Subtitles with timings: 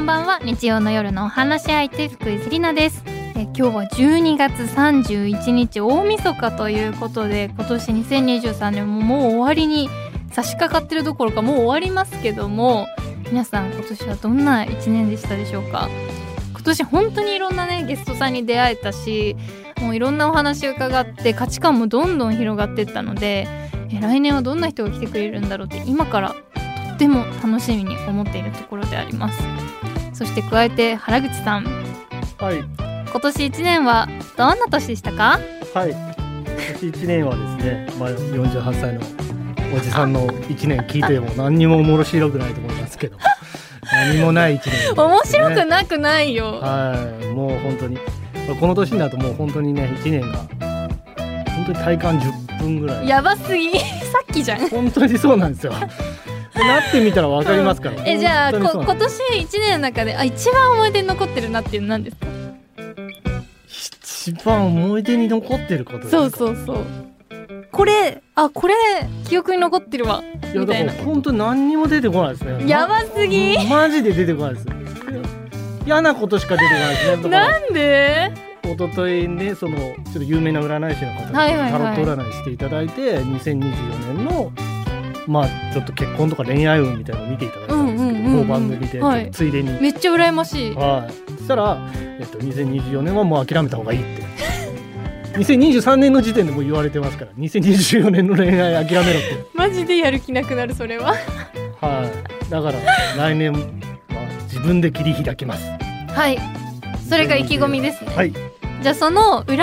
[0.00, 0.38] んばんは。
[0.42, 3.02] 日曜の夜のお話し相手福井セリナです。
[3.36, 9.90] え今日は12月31日大晦日ということで今年2023年ももう終わりに
[10.32, 12.86] 差し掛かってるどころかもう終わりますけども
[13.30, 15.90] 皆さん今年はどんな1年でしたでしょうか？
[16.52, 19.36] 今年本当にいろんなねゲストさんに出会えたし
[19.82, 23.46] もういろんなお話を伺って価値観もどんどん広がっていったので
[23.92, 26.36] え来年はどんな人が来てくれるんだろうって今からと
[26.94, 29.60] っても楽しみに思っているところであります。
[30.20, 31.64] そして加えて原口さん。
[31.64, 32.58] はい。
[32.58, 35.40] 今年1年はどんな年でしたか？
[35.72, 35.92] はい。
[35.92, 36.12] 今
[36.74, 39.00] 年1年はですね、まあ、48歳の
[39.74, 43.16] おじさんの1年聞いても何にも面白くないと思いますけど。
[43.90, 46.60] 何もない1年、ね、面白くなくないよ。
[46.60, 47.26] はい。
[47.28, 47.98] もう本当に。
[48.60, 50.38] この年になるともう本当にね1年が
[51.54, 53.08] 本当に体感10分ぐらい。
[53.08, 53.72] やばすぎ。
[53.80, 54.68] さっきじゃん。
[54.68, 55.72] 本当にそうなんですよ
[56.60, 62.26] なってみたらわかりますから、えじゃあこ今年1年の中であ一番思い出に残ってるなっていうの何ですか？
[63.66, 66.84] 一番思い出に残ってることそうそうそう。
[67.72, 68.74] これあこれ
[69.24, 70.22] 記憶に残ってるわ。
[70.22, 72.68] いやだからみたいな本当何にも出てこないですね。
[72.68, 73.56] やばすぎ。
[73.68, 74.66] マジで出てこないです。
[75.86, 77.28] 嫌なことしか出てこないですね。
[77.30, 78.32] なんで？
[78.62, 81.72] 一昨日ねそのちょっと有名な占い師の方にはいはいはい。
[81.72, 84.52] タロット占いしていただいて、2024年の
[85.30, 89.30] まあちょっと結婚とか恋愛運みたいなのを見ていただいたんですけど、うんう番組で、はい。
[89.30, 90.74] ついでに、めっちゃ羨ましい。
[90.74, 91.32] はい。
[91.36, 94.28] そしたら、えっと、2024年はもう諦めた方がいいって。
[95.38, 99.46] 2023年の時点でもう言われてますから2024年の恋愛諦めろって。
[99.54, 101.14] マジでやる気なくなるそれは。
[101.80, 102.10] は
[102.48, 102.50] い。
[102.50, 102.78] だから
[103.16, 103.58] 来年は
[104.44, 105.64] 自分で切り開きます。
[106.08, 106.38] はい。
[107.08, 108.32] それが意気込みですね、はい。
[108.32, 109.56] じゃあその占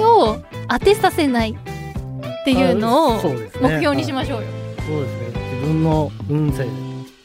[0.00, 3.22] いを当てさせないっていうのを
[3.60, 4.48] 目標にしましょうよ、
[4.86, 5.26] そうですね。
[5.54, 6.66] 自分の運勢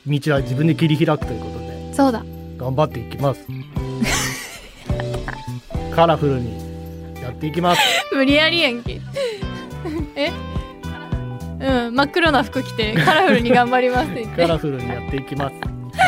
[0.08, 2.24] 道は自分で切り開くということでそうだ。
[2.58, 3.46] 頑張っていきます。
[5.94, 7.82] カラフルにやっていきます。
[8.14, 9.02] 無理やりやんけ。
[10.16, 10.32] え？
[11.60, 15.56] うん真っ黒な服着てカラフルに頑張りますって言っカてラフルにやっていきます。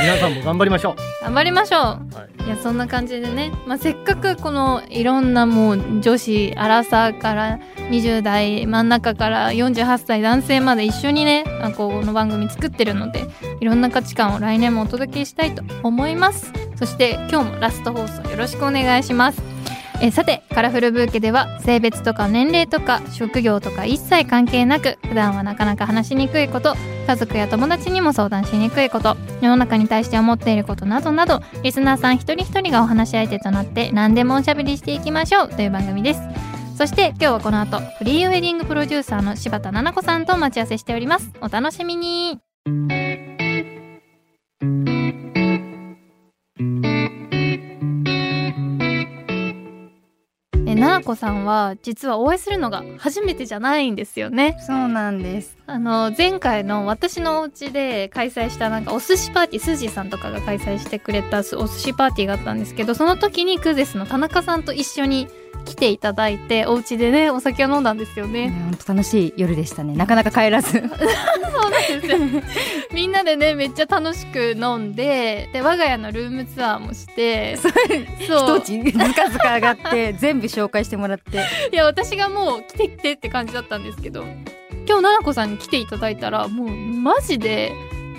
[0.02, 1.84] 皆さんも頑張りましょ頑張りましょうう、
[2.16, 7.60] はい、いやそんな感じでね、まあ、せっかくこのいろんなもう女子アラサーから
[7.92, 13.28] 20代真ん中から48歳男性まで一緒にねあこの番組作ってるので
[13.60, 16.52] いろんな価値観を来年もお届けしたいと思います。
[16.76, 19.59] そして今日もラスト放送よろしくお願いします。
[20.02, 36.22] えさてカラフルブーケでは性別とか年齢とか職業とか一切関係なく普段はなかなか話しにくいこと家族や友達にも相談しにくいこと世の中に対して思っていることなどなどリスナーさん一人一人がお話し相手となって何でもおしゃべりしていきましょうという番組です。
[36.78, 41.30] そして今日はこの後フリーウェディングプロデューサーの柴田奈々子さんと待ち合わせしております。
[41.42, 42.49] お楽しみに。
[51.10, 55.58] 子さんは実はお会いするのが初めてじゃないんですよねそうなんです。
[55.66, 65.28] あの前回の私のお家で開催したなんかお寿司パーティースージーさんとかが開催してくれたお寿司パーティーがあったんですけどその時にクーゼスの田中さんと一緒に
[65.66, 68.50] 来ていただいてお家でねお酒を飲んだんですよね。
[68.50, 69.96] 本当楽しい夜でしたね。
[69.96, 70.72] なかなか帰らず。
[70.72, 70.90] そう
[71.72, 72.18] なんですよ
[72.94, 77.72] みんなでねめっちゃ楽しく飲んでで我が家のルームツアーもしてそう
[78.60, 81.40] 一つずかずか上がって 全部紹介してもらって。
[81.72, 87.74] いや私がもう来て来てって感じだったんですけど今日奈々子さんに来ていただいたらもうマジで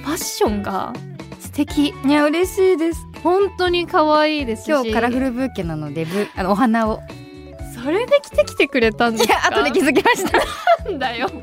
[0.04, 0.92] ファッションが
[1.40, 3.06] 素敵いや嬉しいです。
[3.22, 7.00] 本当に可愛いですし今日カラフルブーケなのでぶあのお花を。
[7.82, 9.34] それで来て来てくれたんですか？
[9.34, 10.38] いや後で気づきました。
[10.84, 11.28] なんだよ。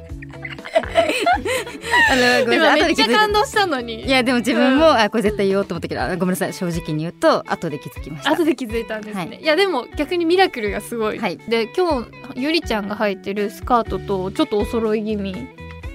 [2.10, 3.08] あのごめっちゃ。
[3.08, 4.06] 感動したのに。
[4.06, 6.54] いやでも自分も、あこれ絶対言おうと思ったけどあごめんなさい。
[6.54, 8.32] 正直に言うと後で気づきました。
[8.32, 9.40] 後で気づいたんですね、、はい。
[9.44, 11.38] やでも逆にミラクルがすごい、はい。
[11.48, 15.36] で今日ゆりちゃんが履いてるスカートとちょっとお揃い気味。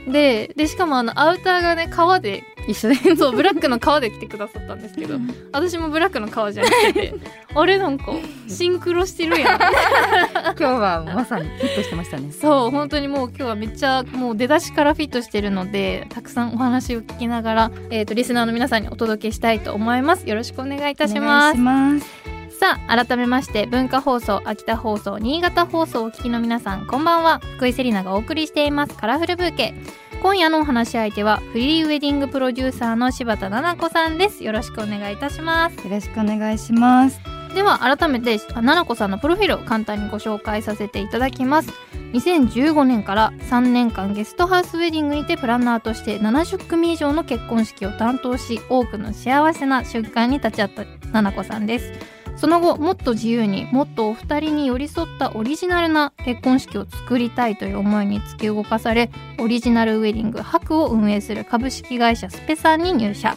[0.09, 3.17] ででしかもあのアウターがね革で一緒で。
[3.17, 5.17] そうブラックの革で着てくださったんですけど
[5.53, 7.15] 私もブラックの革じゃなくて
[7.55, 8.13] あれなんか
[8.49, 9.61] シンクロしてるやん。
[9.61, 12.33] 今日はまさにフィットしてましたね。
[12.33, 20.29] そう本当にもう今日はめっちゃもう出だしからフィットしてるのでたくさんお話を聞きながら、えー、とリスナーの皆さんにお届けしたいと思います。
[20.29, 21.61] よろしくお願いいたします。
[21.61, 22.59] お願いします。
[22.59, 27.41] さあ改めまして文化放送秋田放送新潟放送をお聞きの皆さんこんばんは。
[27.57, 28.95] 福井セリナがお送りしています。
[28.95, 29.75] カラフルブーケ。
[30.23, 34.45] 今夜のお話し相手はフリーウェディングプロデューサーの柴田奈々子さんです。
[34.45, 35.77] よろしくお願いいたします。
[35.85, 37.32] よろしくお願いします。
[37.55, 41.71] では改めて奈々子さんのプロフィールを簡単にご紹介させていただきます。
[42.13, 51.93] 2015年から3年間ゲストハウスウェディングにてプランナーとして70組以上の結婚式を担当し多くの幸せな瞬間に立ち会った奈々子さんです。
[52.37, 63.37] その後もっと自由にもっとお二人に寄り添ったオリジナルな結婚式を作りたいという思いに突き動かされオリジナルウェディング博を運営する株式会社スペさんに入社。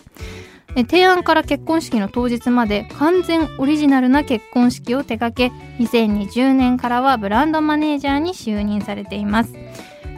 [0.75, 9.54] え提案から結婚式の当日まで完全オリジナルな結婚式を手掛け2020年からはブランドマネージャーに就任されています。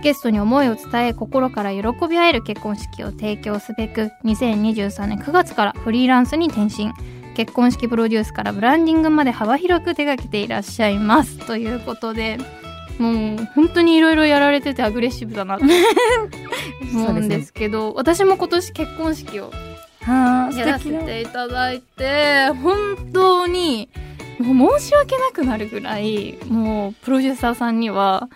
[0.02, 6.92] ゲストに思いを伝え心から喜び合える結婚式を提供すべく2023年9月からフリーランスに転身。
[7.36, 11.38] 結婚式プロデュースからブランディングまで幅広く手掛けていらっしゃいます。
[11.46, 12.40] ということで
[12.98, 15.66] もう本当にいろいろやられててアグレッシブだなと
[16.94, 19.52] 思うんですけど私も今年結婚式を
[20.08, 23.90] はあやらせていただいて本当に
[24.40, 28.30] もう申し訳なくなるぐらいもうプロデューサーさんには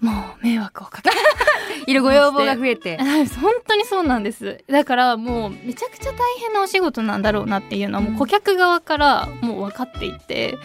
[0.00, 0.10] も
[0.42, 1.16] う迷惑をかけて。
[1.86, 2.96] いろご要望が増えて。
[3.02, 4.64] はい本当にそうなんです。
[4.68, 10.58] だからもうめちゃくちゃ大変なお仕事なんだろうなっていうのはもう顧客側からもう分かっていて、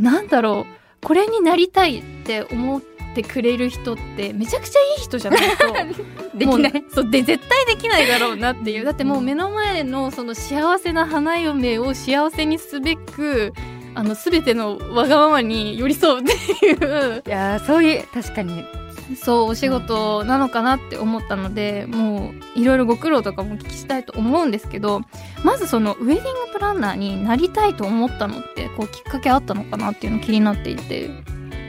[0.00, 5.74] なんだろうこれになりたいって思ってくれる人ってめちゃくちゃいい人じゃないと
[6.36, 6.72] できない。
[6.72, 8.84] もうそうで絶対できないだろうなっていう。
[8.84, 13.52] だってもう目の前のその幸せな花嫁を幸せにすべく
[13.94, 17.22] あの全てのわがままに寄り添うっていう。
[17.26, 18.64] いやーそういう確かに。
[19.16, 25.02] そうお仕事なのかなって思ったのでもういろいろご苦労とかもお聞きしたいと思うんですけど
[25.44, 31.10] まずそのウェディングプランナーになりたいと思ったのってこうきっかけあったのかなっていうの気になっていて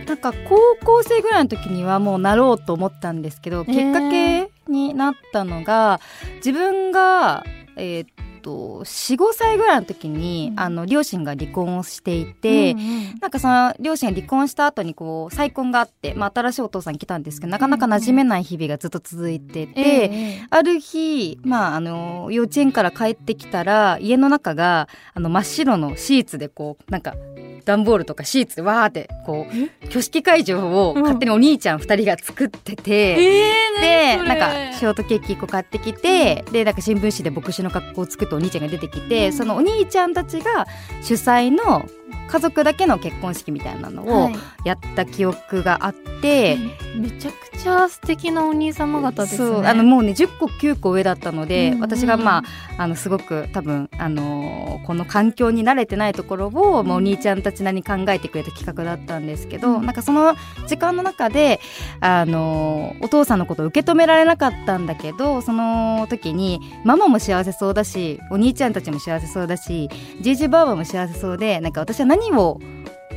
[0.08, 6.00] なんか高校生ぐらいの時にはもうなろうと思ったんですけど、きっかけになったのが
[6.38, 7.44] 自分が
[7.76, 8.08] えーっ
[8.46, 10.60] と45歳ぐらいの時に、うん。
[10.60, 13.20] あの両親が離婚をしていて、うんうん。
[13.20, 20.48] なんかその両親が離婚した後にこう再婚があって、まあ、新しいお父さん来たんですけどなかなか馴染めない日々がずっと続いてて、ええ。
[20.52, 27.16] ある日、まあ、あの幼稚園から帰ってきたら家の中があの真っ白のシーツでこうなんか
[27.66, 32.92] 段ボールとかシーツでわーってこう挙式会場を勝手にお兄ちゃん2人が作ってて。
[32.92, 40.66] えーでなんかショートケーキ1個買ってきて、でなんか新聞紙で牧師の格好を作ってお兄ちゃんが出てきて、そのお兄ちゃんたちが
[41.02, 41.86] 主催の
[42.28, 44.36] 家族だけの結婚式みたいなのをはい。
[44.66, 46.58] やった記憶があって、
[46.98, 49.38] めちゃくちゃ素敵なお兄様方ですね。
[49.38, 52.38] そうあのもうね10個9個上だったので、うんうん私がま
[52.78, 59.86] ああのすごく多分、あのーこの環境に慣れてないところを、まあ、お兄ちゃんたちなりに考えてくれた企画だったんですけど、うん。
[59.86, 60.36] なんかその
[60.68, 61.60] 時間の中で、
[62.02, 69.90] あのーお父さんのことを受け止められなかったんだけどその時にママも幸せそうだしお兄ちゃんたちも幸せそうだし
[70.22, 72.60] じいじばあばも幸せそうでなんか私は何を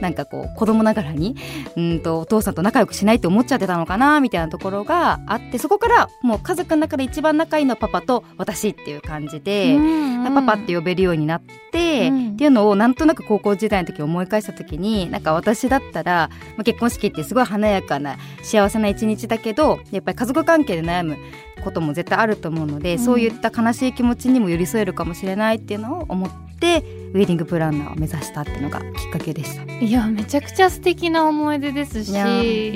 [0.00, 1.34] なんかこう子供ながらに
[1.76, 9.76] うんとお父さんと仲良くしないって思っちゃってたのかなみたいなところがあってそこからもう家族の中で一番仲いいのはパパと私っていう感じで、
[10.24, 11.42] パパって呼べるようになっ
[11.72, 12.28] て、うん。
[12.32, 21.16] っていうのをなんとなく高校時代の時思い返した時になんか私だったらまあ結婚式ってすごい華やかな幸せな一日だけどやっぱり家族関係で悩む
[21.58, 22.98] ことも絶対あると思うので、うん。
[22.98, 26.84] そういった悲しい気持ちにも寄り添えるかもしれないっていうのを思って
[27.14, 29.64] ウェディングプランナーを目指したっていうのがきっかけでした。
[29.78, 32.12] いやめちゃくちゃ素敵な思い出ですし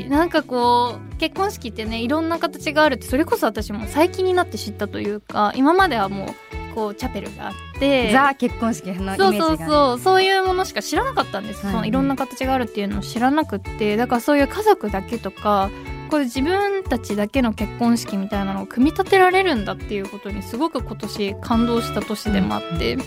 [0.08, 6.29] なんかこう結婚式ってねいろんな形があるってそれこそ私も最近になって知ったというか今まではもう
[6.74, 9.98] こうチャペルがあってザ結婚式のイメージが、そうね、そうそう。
[9.98, 11.74] そういうものしか知らなかったんです、はい。
[11.74, 15.70] そのいろんな形があるっていうのを知らなくってだからそういう家族だけとか
[16.12, 22.98] こう自分たちだけの結婚式みたいなのを組み立てられるんだっていうことにすごく今年感動した年でもあって、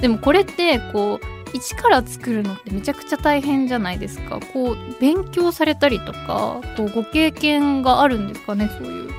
[0.00, 4.38] でもこれってこう一から作るのってめちゃくちゃ大変じゃないですか。
[4.52, 9.10] こう勉強されたりとかこうご経験があるんですかねそういう。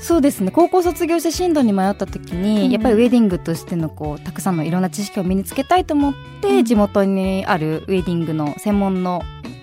[0.00, 0.50] そうですね。
[0.50, 2.70] 高校卒業して進路に迷った時に、うん。
[2.72, 6.64] やっぱりウェディングとしてのこうたくさんのいろんな知識を身につけたいと思って、うん。
[6.64, 9.22] 地元にあるウェディングの専門の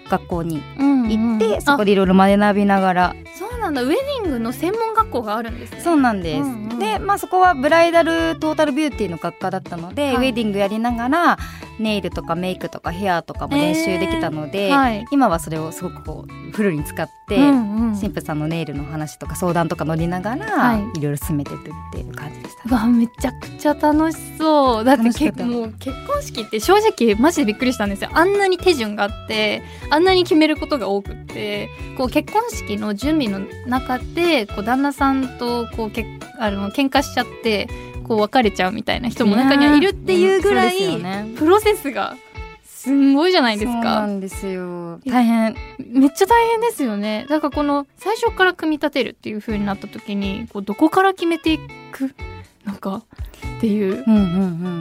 [0.09, 1.61] 学校に行って、あ。
[1.61, 3.15] そこでいろいろ学びながら。
[3.33, 3.83] そうなんだ。
[3.83, 5.81] ウェディングの専門学校があるんですね。
[5.81, 10.15] そうなんです、うんうんでまあそこはブライダルトータルビューティーの学科だったので、はい。
[10.15, 11.37] ウェディングやりながら
[11.79, 15.05] ネイルとかメイクとかヘアとかも練習できたので、はい。
[15.11, 17.95] 今はそれをすごくこうフルに使って、うんうん。
[17.95, 20.99] 新婦さんのネイルの話とか相談とか乗りながら、はい。
[20.99, 22.69] い、ろいろ進めていくっていう感じでした。
[22.69, 24.83] うわめちゃくちゃ楽しそう。
[24.83, 28.09] だって結もう結婚式って正直マジでびっくりしたんですよ。
[28.13, 36.05] あんなに手順があってあんなに決めることが多くってこう結婚式の準備の中でこう旦那さんとこうけ
[36.39, 37.67] あの喧嘩しちゃって
[38.07, 40.75] こう別れちゃうみたいな人も中にはいるっていうぐらい
[41.35, 42.15] プロセスが
[42.63, 44.05] すすんごいじゃないですか。
[44.05, 44.99] んですよ。
[45.05, 45.55] 大変。
[45.79, 47.25] めっちゃ大変ですよね。
[47.27, 51.59] だからこの最初から組み立てるっていう風になった時にこうどこから決めてい
[51.91, 52.15] く
[52.67, 53.03] のか
[53.57, 54.03] っていう。
[54.05, 54.23] うんうん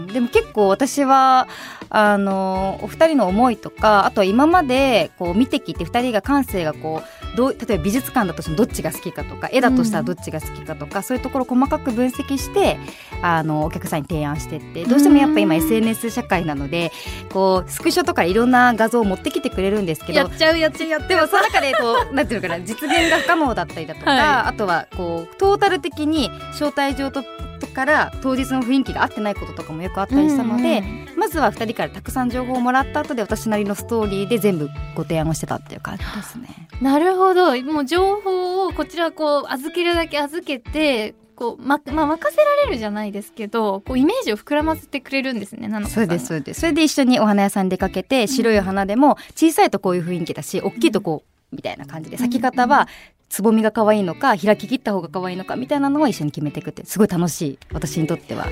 [0.02, 1.48] うん、でも結構私は
[1.88, 7.02] あのお二人の思いとかあとは今までこう見てきて二人が感性がこ
[7.34, 12.78] うどう例えば美術館だとしてもどっちが好きかとか絵だとしたらどっちが好きかとか、そういうところを細かく分析して
[13.22, 15.62] あのお客さんに提案してってどうしてもやっぱ今うん。
[15.62, 16.92] SNS 社会なので
[17.32, 24.20] こうスクショとかいろんな画像を持ってきてくれるんですけどやっちゃうやっちゃうやってでもその中でこう なんていうのかな実現が不可能だったりだとか、はい。
[24.20, 27.24] あとはこうトータル的に招待状とと
[27.76, 30.82] から当日の雰囲気が合ってないこととかもよくあったりしたので、
[31.14, 36.48] まずは2人からたくさん情報をもらった後で私なりのストーリーで全部ご提案をしてたっていう感じですね。
[36.80, 37.54] なるほど。
[37.62, 46.60] もう情報をこちらこう預けるだけ預けてこうままあ任せられるじゃないですけどこうイメージを膨らませてくれるんですねそうですそうです。
[46.60, 52.88] それで一緒にお花屋さん出かけて白いお花でも小さいとこういう雰囲気だし大きいとこうみたいな感じで咲き方は
[53.28, 58.46] つぼみが可愛いのか開き切った方が可愛いのかみたいなのは一緒に決めていくってすごい楽しい私にとっては。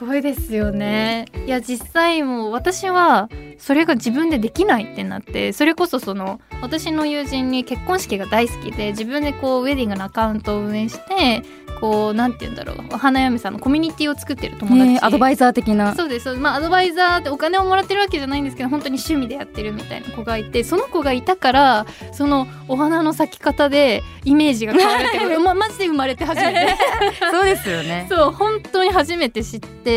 [0.00, 1.26] すごいですよね。
[1.44, 3.28] いや実際もう私は
[3.58, 11.42] それが自分でできないってなってそれこそその私の友人に結婚式が大好きで自分でこうウェディングのアカウントを運営して
[11.80, 15.94] こうなんて言うんだろうお花嫁さんのコミュニティを作ってる友達、ねアドバイザー的な。
[15.94, 26.76] そうですまあアドバイザーってお金をもらってるわけじゃないんですけど本当に趣味でやってるみたいな子がいてその子がいたからそのお花の咲き方でイメージが変わるってことまマジで生まれて初めて。
[27.30, 28.06] そうですよね。
[28.08, 29.89] そう本当に初めて知って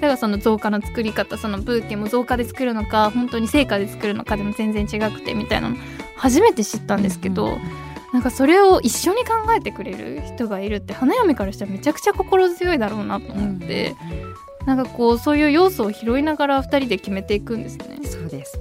[0.00, 5.76] だからその造花の作り方そのブーケも造花で作るのか本当に成果で作るのかでも全然違くてみたいなの
[6.16, 7.58] 初めて知ったんですけど、
[8.12, 13.94] なんかそれを一緒に考えてくれる人がいるって花嫁からしたらめちゃくちゃ心強いだろうなと思って、
[14.66, 18.00] なんかこうそういう要素を拾いながら2人で決めていくんですね。
[18.04, 18.58] そうです。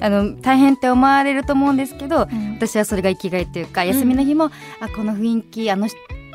[0.00, 5.88] あの大変って思われると思うんですけど、うん私はそれが生きがいというか休みの日も、あこの雰囲気あの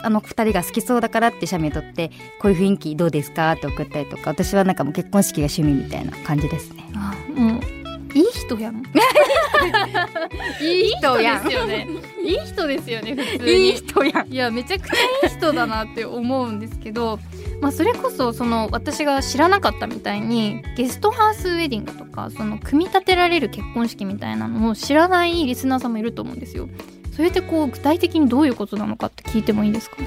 [0.06, 6.86] あの二人が好きそうだからって写メ撮ってこういう雰囲気どうですかって送ったりとか私はなんかもう結婚式が趣味みたいな感じですね。
[6.96, 7.62] あもう
[8.16, 8.78] いい人やん。
[10.62, 11.88] いい人ですよね。
[12.24, 13.72] いい人ですよね普通に。
[13.74, 14.32] 人やん。
[14.32, 17.20] いやめちゃくちゃいい人だなって思うんですけど、
[17.60, 26.70] まあ、それこそその私が知らなかったみたいにゲストハウスウェディングとかその組み立てられる結婚式みたいなのを知らないリスナーさんもいると思うんですよ。
[27.16, 29.98] それってこう具体的にどういうことなのかって聞いてもいいですか、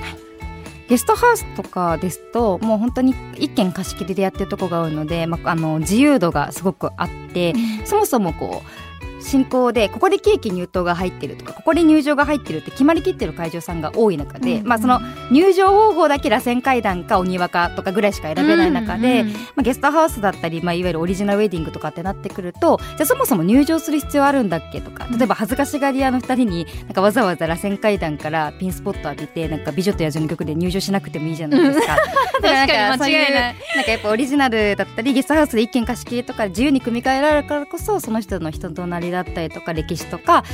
[0.88, 8.88] ゲストハウスとかですともう本当に一軒貸し切りでやってるとこが多いので、まあ、あの自由度がすごくあってそもそもこう
[9.21, 31.97] 進行でここでケーキ入刀が入ってるとかここで入場が入ってるって決まりきってる会場さんが多い中で、まあ、その入場方法だけ螺旋階段かお庭かとかぐらいしか選べない中で、うんうんまあ、ゲストハウスだったり、まあ、いわゆるオリジナルウェディングとかってなってくるとじゃあそもそも入場する必要あるんだっけとか例えば恥ずかしがり屋の2人になんかわざわざ螺旋階段からピンスポット浴びてなんか美女と野獣の曲で入場しなくてもいいじゃないですか。
[32.41, 33.57] 確かに間違いない。
[33.77, 40.45] なんかやっぱオリジナルだったりゲストハウスで一軒貸し切りとか自由に組み替えられるからこそその人の人となりだったりとか歴史とか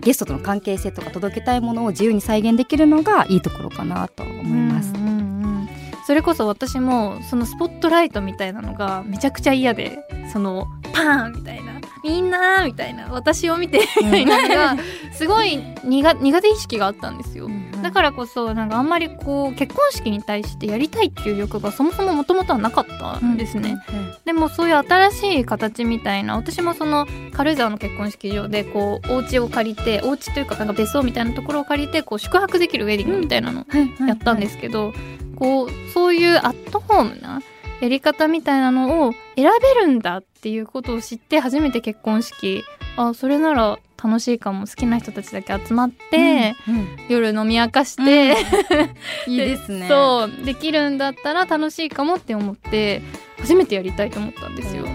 [0.00, 4.92] ゲストとの関係性とか届けたいものを自由に再現できるのがいいところかなと思います。
[4.94, 5.22] うんうんうん
[6.04, 10.00] それこそ私もそのスポットライトみたいなのがめちゃくちゃ嫌で
[10.32, 14.76] そのパーンみたいなみんなみたいな私を見てみたいなのが
[15.12, 17.48] すごい苦苦手意識があったんですよ。
[17.92, 23.76] だからこそなんかあんまりこう結婚式に対してやりたいっていう欲がそもそももともとはなかったんですね。
[24.24, 33.66] でもそういう新しい形みたいな私もその軽井沢の結婚式場でこうお家を借りてお家というかなんか別荘みたいなところを借りてこう宿泊できるウェディングみたいなの
[34.08, 34.94] やったんですけど、
[35.36, 37.42] こうそういうアットホームな
[37.82, 42.64] やり方みたいなのを選べるんだっていうことを知って初めて結婚式
[42.96, 44.66] あそれなら楽しいかも。
[44.66, 46.54] 好きな人たちだけ集まって、
[47.08, 48.36] 夜飲み明かして、
[49.28, 49.86] いいですね。
[49.88, 53.02] そうできるんだったら楽しいかもって思って
[53.38, 54.86] 初めてやりたいと思ったんですよ。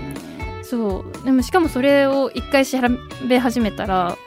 [0.61, 1.25] そう。
[1.25, 2.79] でもしかもそれを一回調
[3.27, 4.17] べ始めたら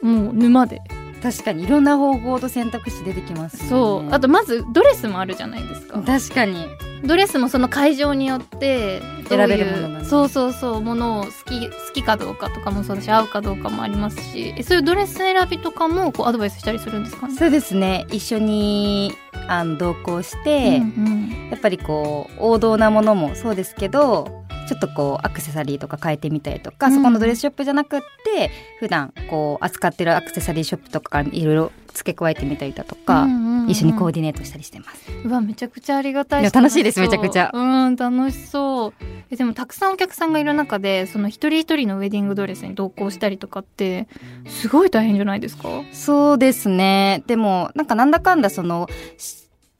[0.00, 0.80] もう沼で。
[1.22, 3.68] 確かにいろんな方法と選択肢出てきます、ね。
[3.68, 4.10] そう。
[4.10, 6.00] あとまずドレスもあるじゃないですか。
[6.00, 6.66] 確かに
[7.04, 10.04] ドレスもその会場によって選べるものがね。
[10.04, 17.34] そうそうそうものを好き好きかどうかとかもそうだし合うかどうかもありますしえそういうドレス選びとかもこうアドバイスしたりするんですかね？
[17.34, 18.06] そうですね。
[18.10, 19.14] 一緒に
[19.48, 35.10] あの同行して、うんやっぱりこう王道なものもそうですけどちょっとこうアクセサリーとか変えてみたりとか、うん、そこのドレスショップじゃなくって普段こう扱ってるアクセサリーショップとかからいろいろ付け加えてみたりだとか、うんうんうん、一緒にコーディネートしたりしてます。
[35.24, 37.50] うわめちゃくちゃありがたい楽しいですめちゃくちゃ。
[37.52, 37.90] う。
[37.90, 38.92] ん楽しそう。
[39.30, 44.08] えでもたくさんお客さんがいる中でその一人一人のウェディングドレスに同行したりとかって
[44.46, 45.68] すごい大変じゃないですか？
[45.92, 47.22] そうですね。
[47.26, 48.88] でもなんかなんだかんだその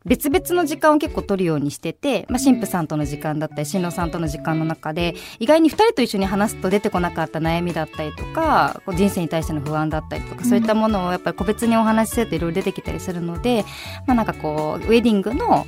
[0.06, 13.64] 別々の時間を結構取るようにしてて、まあ、神父さんとの時間だったり新郎さんとの時間の中で意外に2人と一緒に話すと出てこなかった悩みだったりとか人生に対しての不安だったりとかそういったものをやっぱり個別にお話しするといろいろ出てきたりするので、
[14.06, 15.66] まあ、なんかこうウェディングの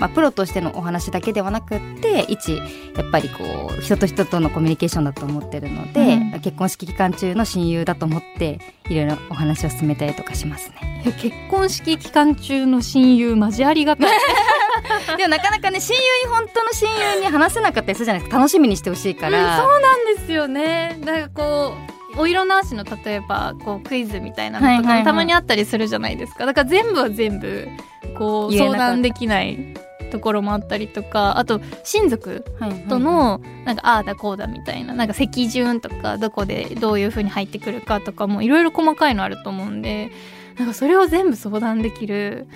[0.00, 2.62] まあ、プロとしてのお話だけではなくって一や
[3.06, 11.04] っぱりこう人と人とのコミュニケーションだと思ってるので、うん、結婚式期間中の親友だと思っていろいろお話を進めたりとかしますね。
[11.20, 14.18] 結婚式期間中の親友マジありがたい。
[15.18, 18.38] でもなかなかね親友に本当の親友に話せなかったりするじゃないですか。
[18.38, 20.98] 楽しみにしてほしいから、うん、そうなんですよね。
[21.04, 21.74] だからこ
[22.16, 26.46] うお色直しの例えばこうクイズみたいなのとかたまにあったりするじゃないですか。
[26.46, 27.68] だから全部は全部
[28.16, 29.74] こう相談できない
[30.10, 32.44] ところもあったりとかあと親族
[32.88, 40.10] とのなんかああだこうだみたいななんか席順とかどこでどういうふうに入ってくるかとかもいろいろ細かいのあると思うんで
[40.58, 42.46] なんかそれを全部相談できる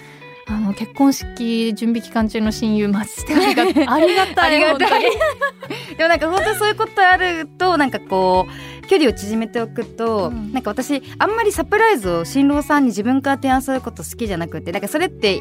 [0.46, 3.88] あの結婚式準備期間中の親友マジでありがたい。
[3.88, 5.02] ありがたい。
[5.96, 8.46] でもなんか本当そういうことあるとなんかこ
[8.82, 15.40] う距離を縮めておくと、うん、なんか私あんまりサプライズを新郎さんに自分から提案すること好きじゃなくてなんかそれって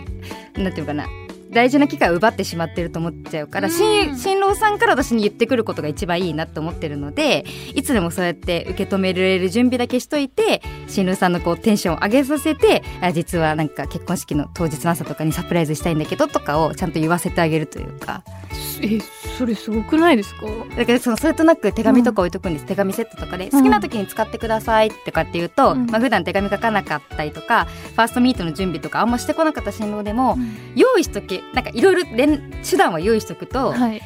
[0.55, 1.07] なんていうかな
[1.53, 3.73] 大事な機会を奪ってしまってると思っちゃうから、うん、
[4.17, 18.23] 新郎さんから私に言ってくることが一番いいなと思ってるのでいつでもそうやって受け止められる準備だけしといて新郎さんのこうテンションを上げさせてあ実はなんか結婚式の当日の朝とかにサプライズしたいんだけどとかをちゃんと言わせてあげるというか。
[18.81, 18.99] え
[19.37, 20.41] それすごくないですか？
[20.75, 32.03] だからそのそれとなく手紙とか置いとくんです、うん、手紙セットとかで好きな時に使ってくださいとかって言うと、うん、まあ普段手紙書かなかったりとかファーストミートの準備とかあんましてこなかった新郎でも、うん、用意しとけなんかいろいろ
[32.63, 34.01] 手段は用意しとくと、はい、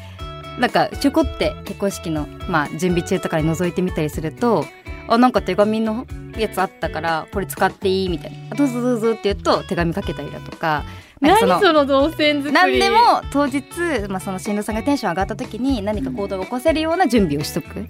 [0.58, 4.64] なんかちょこって結婚式の、まあ、準備中とかに覗いてみたりすると
[5.08, 10.84] あなんか手紙のやつあったからこれ使っていいみたいな「どうぞどうぞ」って言うと手紙かけたりだとか。
[11.20, 12.52] 何その動線作り。
[12.52, 13.64] 何でも当日、
[14.08, 17.86] まあ、その新郎さんがテンション上がった時に何か行動を起こせるような準備をしとく。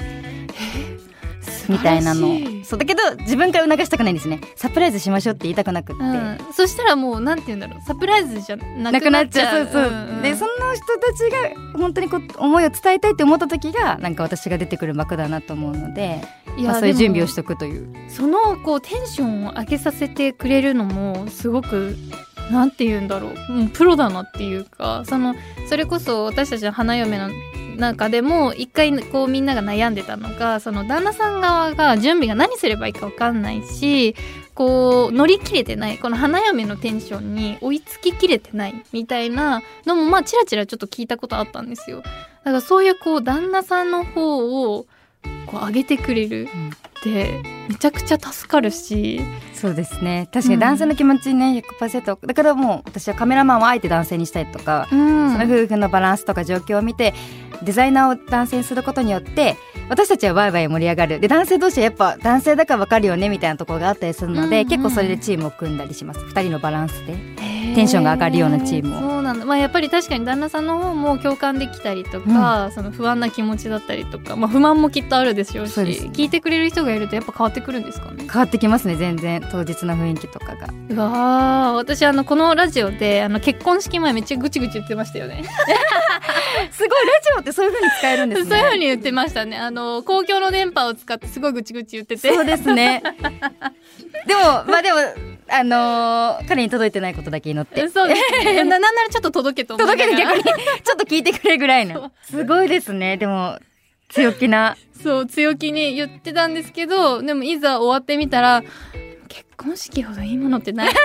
[1.69, 2.29] みたいなの。
[2.65, 4.41] そうだけど自分から促したくないんですね。
[4.57, 7.81] サプライズしましょうって言いたくなくって、うん、そしたらもうなんて言うんだろう。
[7.87, 9.65] サプライズじゃなくなっちゃう。
[9.65, 11.31] そうそう、うんうん、でその人たち
[11.75, 16.21] が本当にこう思いを伝えたいって思った時がなんか私が出てくる幕だなと思うので
[16.57, 16.89] いや、まあ、そう。
[16.89, 21.97] いう準備をしとくというそのこうテンションを上げさせてくれるのもすごく
[22.51, 25.35] なんて言うんだろう、うん、プロだなっていうかその
[25.69, 27.31] それこそ私たちの花嫁の
[27.77, 34.17] 中でも一回こうみんなが悩んでたのがその旦那さん側が準備が何すればいいか分かんないし
[34.55, 41.99] こう乗り切れてないこの花嫁のテンションに追いつききれてないみたいなのもまあちらちらちょっと聞いたことあったんですよ。
[41.99, 44.87] だからそういうこう旦那さんの方を
[45.47, 46.49] こう上げてくれる
[46.99, 49.21] ってめちゃくちゃ助かるし。
[49.55, 50.29] そうですね。
[50.33, 57.13] 確かに男性の気持ちにね、うん、100%だからもう私はカメラマンをあえて男性にしたりとか、うん、その夫婦のバランスとか状況を見て
[57.63, 59.57] デザイナーを男性にすることによって
[59.89, 61.21] 私たちはワイワイ盛り上がる。
[61.21, 66.21] で男性同士はやっぱ男性だから分かるよねみたいなところがあったりするので、うんうん、結構それでチームを組んだりします。
[66.21, 67.17] 2人のバランスで。
[67.75, 69.01] テンションが上がるようなチームを。
[69.01, 78.25] そうなんだ、まあ、やっぱり確かに旦那さんの方も共感できたりとか、うん、その不安な気持ちだったりとか、まあ、不満もきっとあるでしょうし聞いてくれる人がいるとやっぱ変わってくるんですかね？
[78.31, 79.47] 変わってきますね全然。
[79.51, 80.69] 当日の雰囲気とかが。
[80.91, 85.45] うわ私あのこのラジオであの結婚式前めっちゃぐちぐち言ってましたよね。
[86.73, 88.49] すごいラジオってそういう風に使えるんですね。
[88.51, 89.57] そういう風に言ってましたね。
[89.57, 92.33] あの公共の電波を使ってすごいぐちぐち言ってて。
[92.33, 93.03] そうですね。
[94.27, 94.99] でもまあでも
[95.51, 97.89] あのー、彼に届いてないことだけ祈って。
[97.89, 98.65] そうですね。
[98.65, 100.53] ななんならちょっと届けと届けて逆にちょ
[100.95, 102.11] っと聞いてくれるぐらいの。
[102.23, 103.17] すごいですね。
[103.17, 103.59] でも
[104.09, 104.77] 強気な。
[105.03, 108.63] そう強気に言ってたんですけどでもいざ終わってみたら
[109.29, 110.93] 結婚式ほどいいものってない。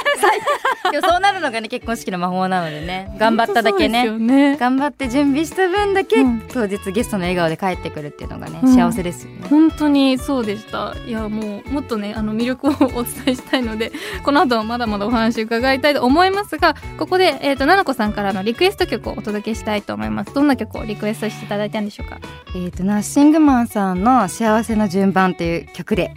[1.01, 3.15] そうなるのがね結婚式の魔法なのでね。
[3.19, 9.47] 頑張っただけね、ね、頑張って準備した分だけ、うん、当日ゲストの笑顔で帰ってくるっていうのがね、うん、幸せですよね。
[9.49, 10.95] 本当にそうでした。
[11.05, 13.91] いやもうもっとねあの魅力をお伝えしたいので
[14.23, 20.33] この後まだまだお話伺いたいと思いますがここで、えーと、ななこさんからのリクエスト曲をお届けしたいと思います。
[20.33, 22.19] どんな曲をリクエストしていただいたんでしょうか？
[22.55, 26.13] えっ、ー、とナッシングマンさんの幸せの順番という曲で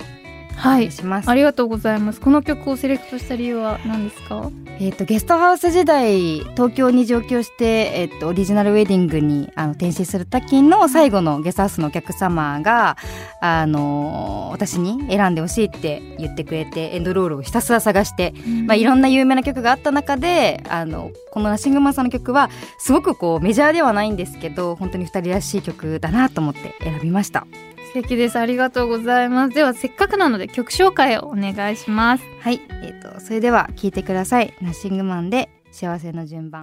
[0.57, 0.91] はい。
[1.27, 2.21] ありがとうございます。
[2.21, 4.51] この曲をセレクトした理由は何ですか？
[4.81, 12.97] えっ、とゲストハウス時代東京に上京して、えっとオリジナルウェディングにあの転身する時の最後のゲストハウスのお客様が
[13.41, 18.33] あの私に選んでほしいって言ってくれてエンドロールをひたすら探して、
[18.67, 27.47] まあ、いろんな有名な曲があった中であのこのナッシングマンさんの曲はすごくこうメジャーではないんですけど本当に2人らしい曲だなと思って選びました。
[27.76, 28.39] 素敵です。
[28.39, 29.55] ありがとうございます。
[29.55, 32.25] ではせっかくなので曲紹介をお願いします。
[32.41, 34.53] はい、えっとそれでは聞いてください。
[34.61, 36.63] ナッシングマンで幸せの順番。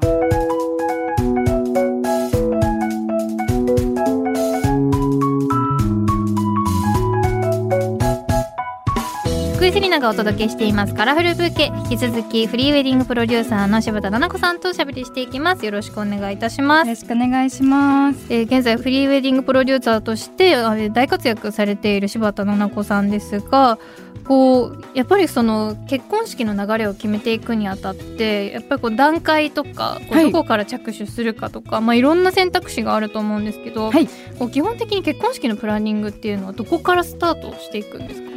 [9.68, 15.66] 井セリナがお届けしていますカラフルブーケ引き続きフリーウェディングプロデューサーの柴田奈々子さんとおしゃべりしていきます。
[15.66, 16.88] よろしくお願いいたします。
[16.90, 18.26] よろしくお願いします。
[18.30, 20.56] えー現在フリーウェディングプロデューサーとして
[20.90, 23.80] 大活躍されている柴田奈々子さんですが
[24.26, 30.32] こうやっぱりその結婚式の流れを決めていくにあたってやっぱりこう段階とかこうはい。
[30.32, 34.08] どこから着手するかとか、まあ、いろんな選択肢があると思うんですけど、はい。
[34.38, 38.34] こう基本的に結婚式のプランニングっていうのはどこからスタートしていくんですか？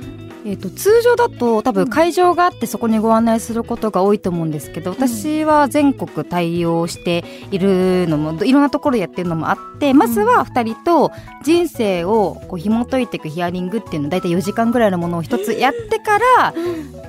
[0.46, 11.10] えー、と通常だと多分会場があってそこにご案内することが多いと思うんですけど、私は全国対応しているのもいろんなところでやってるのもあってまずは2人と
[11.42, 16.54] 人生をこう紐解いていくヒアリングっていうの大体4時間ぐらいのものを一つやってから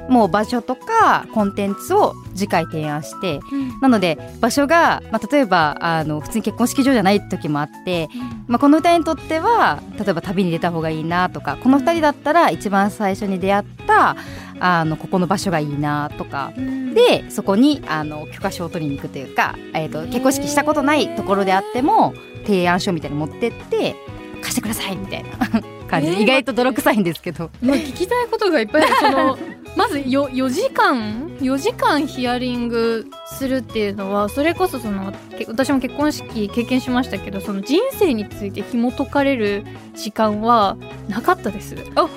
[0.09, 3.39] もう場所とかコンテンツを次回提案して
[3.81, 8.09] なので場所が、まあ、例えばあの普通に結婚式場じゃない時もあって、
[8.47, 14.15] まあ、この2人にとっては例えば旅に出た方がいいなとかこの2人だったら一番最初に出会った
[14.59, 22.13] あのここの場所がいいなとかでそこにあの許可証を取りに行くというか、えー、と結婚式したことないところであっても
[22.45, 23.95] 提案書みたいに持ってって
[24.41, 25.29] 貸してくださいみたいな
[25.87, 27.49] 感じで、えー意外と泥臭いんですけど。
[27.61, 29.37] まあ、聞きたいことがいっぱいあるその
[29.75, 39.63] まずよ4時間4時間ヒアリングするっていうのはそれこそそのけ私も結婚式経験しましたけどその人生について紐解かれる
[39.93, 41.75] 時間はなかったです。
[41.95, 42.07] あ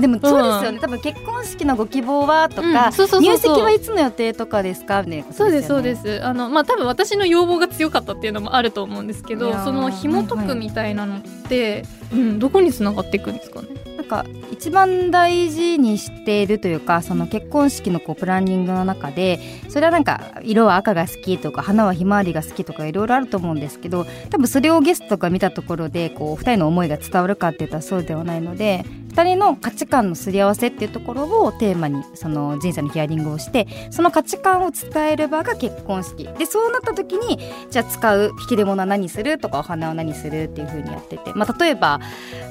[0.00, 6.24] でもそうですよね、多分結婚式のご希望はとか、入籍はいつの予定とかですかみたいなことそうですそうです。
[6.24, 13.68] あのまあ多分私の要望が強かったっていうのもあると思うんですけどその紐解くみたいなのって、うん、どこに繋がっていくんですかね？
[13.96, 36.24] なんか一番大事にしているというかその結婚式のこうプランニングの中でそれはなんか色は赤が好きとか花はひまわりが好きとかいろいろあると思うんですけど多分それをゲストが見たところでこう2人の思いが伝わるかって言ったらそうではないので2人の価値観のすり合わせっていうところをテーマにその人生のヒアリングをしてその価値観を伝える場が結婚式。
[36.24, 37.38] でそうなった時に
[37.70, 42.00] じゃあ使う引き出物は何するとかお花は何するっていう風にやってて、まあ、例えば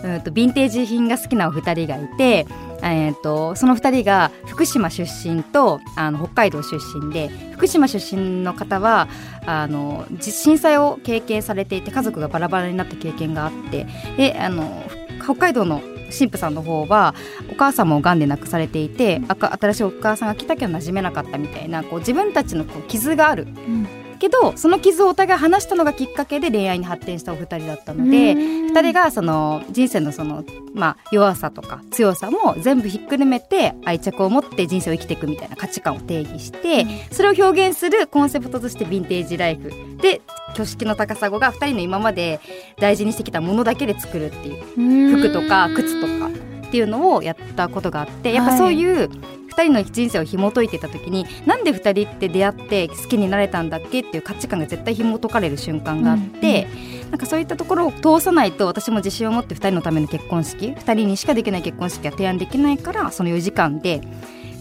[0.03, 2.45] うんとヴィンテージ品が好きなお二人がいて、
[2.81, 9.09] えー、とその二人が福島出身とあの北海道出身で福島出身の方は
[9.45, 14.83] あの震災を経験されていて家族がバラバラになった経験があってであの
[15.21, 15.81] 北海道の
[16.17, 17.15] 神父さんの方は
[17.51, 23.43] お母さんもがんで亡くされていて新しいお母さんが来たけど馴染めなかったみたいなこう自分たちのこう傷がある。
[23.43, 24.02] うん。
[24.23, 28.63] けどその傷をお互い話したのがきっかけで恋愛に発展したお二人だったので。
[28.73, 39.69] 2人がその人生のその、まあ、弱さとか強さも全部ひっくるめて愛着を持って人生を生きていくみたいな価値観を定義して、それを表現するコンセプトとしてヴィンテージライフ
[40.01, 42.41] で挙式の高砂が2人の今まで
[42.79, 46.29] 大事にしてきたものだけで作るっていう服とか靴とか
[46.67, 49.09] っていうのをやったことがあってやっぱそういう
[49.53, 56.67] 2人の人生を紐解いてた時になんで2人って出会って好きになれたんだっけっていう価値観が絶対紐解かれる瞬間があって、
[57.09, 64.01] なんかそういったところを通さないと私も自信を持って2人のための結婚式2人にしかできない結婚式は提案できないからその4時間で。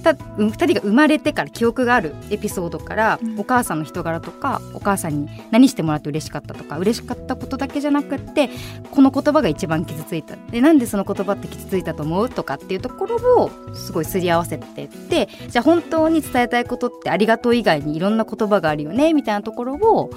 [0.02, 3.40] た2人が生まれてから記憶があるエピソードから、うん。
[3.40, 8.50] お母さんの人柄とかお母さんに何してもらって嬉しかったとか嬉しかったことだけじゃなくって
[8.90, 10.36] この言葉が一番傷ついた。
[10.50, 20.10] でなんでその言葉って傷ついたと思うとかっていうところをすごいすり合わせてってじゃあ本当に伝えたいことってありがとう以外にいろんな言葉があるよねみたいなところを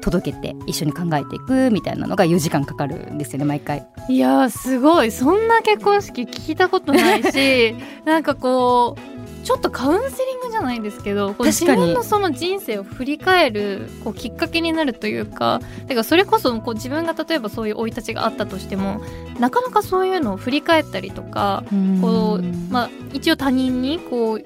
[0.00, 3.86] 届けて一緒に考えていくみたいなのが4時間かかるんですよね毎回。
[4.08, 5.10] いやーすごい。
[5.10, 19.00] そんな結婚式聞いたことないし なんかこうちょっとカウンセリングじゃないですけど自分のその人生を振り返るこうきっかけになるというかてかそれこそこう自分が例えばそういう生い立ちがあったとしても
[19.38, 21.62] なかなかそういうのを振り返ったりとか
[22.00, 24.42] こう、まあ、一応他人にこう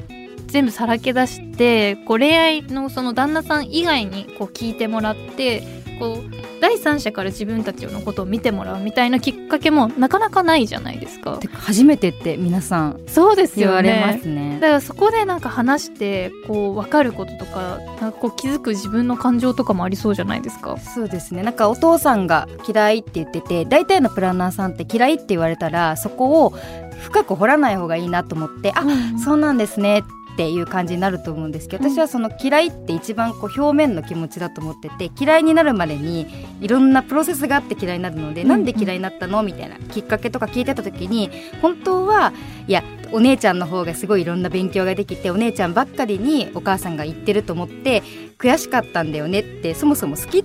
[0.48, 11.38] 全部さらけ出してこう恋愛のその旦那さん以外にこう聞いてもらってこう第三者から自分たちのことを見てもらうみたいなきっかけもなかなかないじゃないですか。
[11.52, 14.58] 初めてって皆さんそうです言わよねれますね。
[14.60, 20.78] だからそこでなんか話してこう分かることとかなんかこう気づく自分の感情とかもありそうじゃないですか。
[20.78, 21.42] そうですね。
[21.42, 26.54] なんかお父さんが嫌いって言ってて大体のプランナーさんって嫌いって言われたらそこを
[27.00, 28.84] 深く掘らない方がいいなと思ってあ
[29.22, 30.00] そうなんですね。
[30.00, 30.02] っ
[30.40, 36.26] ていう感じになると思うんですけどうん私はその嫌いって一番こう表面の気持ちだと思ってて嫌いになるまでに
[36.62, 42.32] いろんなプロセスがあって嫌いになるので、うんなんで嫌いになったのみたいなきっかけとか聞いてた時に本当は
[42.66, 48.02] いやお姉ちゃんの方がすごいいろんな勉強ができてお姉ちゃんばっかりにお母さんが言ってると思って
[48.38, 50.44] 悔しかったんだよねってそもそも好き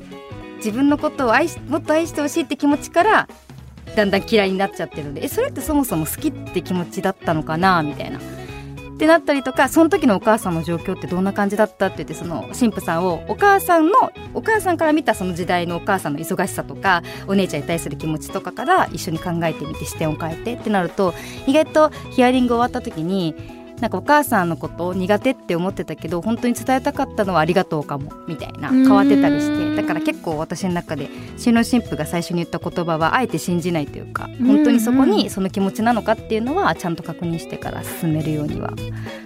[0.58, 3.30] 自分のことを愛しもっと愛してほしいって気持ちから
[3.96, 8.20] だんだん嫌いになっちゃってるのでえそれってそもそも好きって気持ちだったのかなみたいな。
[8.96, 21.14] ってなったりとかその時のお母さんの状況ってどんな感じだったって言ってその神父さんをお母さんのお母さんから見たその時代のお母さんの忙しさとかお姉ちゃんに対する気持ちとかから一緒に考えてみて視点を変えてってなると
[21.46, 28.70] 意外とヒアリング終わった時になんかお母さんのことを苦手って思ってたけど本当に伝えたかったのはありがとうかもみたいな。
[28.70, 29.76] 変わってたりして。
[29.76, 38.74] だから結構私の中で新郎新婦が最初に言った言葉はあえて信じないというか本当にそこにその気持ちなのかっていうのはちゃんと確認してから進めるようには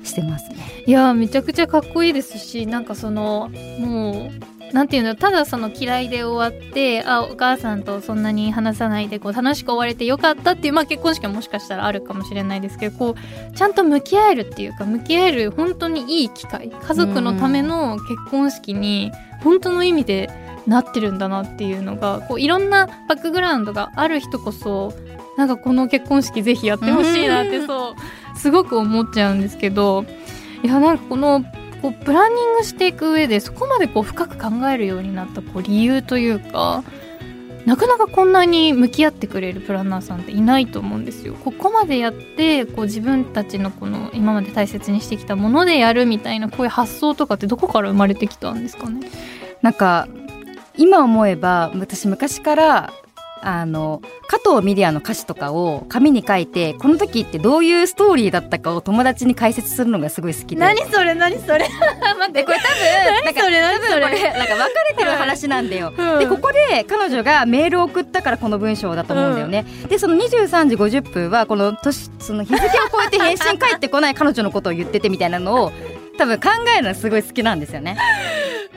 [0.03, 0.57] してますね。
[0.85, 19.11] いやーめちゃくちゃかっこいいですしなんかそのもうなんていうのただその嫌いで終わってあお母さんとそんなに話さないでこう楽しく終われてよかったっていう、まあ、結婚式はもしかしたらあるかもしれないですけどこうちゃんと向き合えるっていうか向き合える本当にいい機会家族のための結婚式に
[19.43, 20.29] 本当の意味で
[20.67, 24.93] なってるんだなっていうのがこういろんなバックグラウンドがある人こそ
[25.37, 27.95] なんかこの結婚式ぜひやってほしいなってそ
[28.35, 30.05] うすごく思っちゃうんですけど
[30.63, 31.43] いやなんかこの
[31.81, 36.83] こうプランニングしていく上でそこまでこう深く考えるようになったこう理由というか
[37.65, 41.35] なかなかこんなに向き合ってくれるプランナーさんっていないと思うんですよ。
[41.35, 49.01] ここまでやってこう自分たちのこの今まで大切にしてきたものでやるみたいなこういう発想とかってどこから生まれてきたんですかね？
[49.61, 50.07] なんか
[50.77, 52.93] 今思えば私昔から
[53.41, 61.67] あの加藤ミリアの歌詞とかを紙に書いてこの時ってどういうストーリーだったかを友達に解説するのがすごい好きでそれ何それ
[62.19, 62.67] 待でこれ多
[63.07, 65.93] 分なんかそれ何それなんか別れてる話なんだよ。
[65.97, 69.65] うんでここで彼女がメールを送ったからこの文章だと思うんだよね。
[69.87, 75.71] でその23時50分はこの年その日付を超えて返信返ってこない彼女のことを言っててみたいなのを
[76.17, 77.97] 多分考えるのすごい好きなんですよね。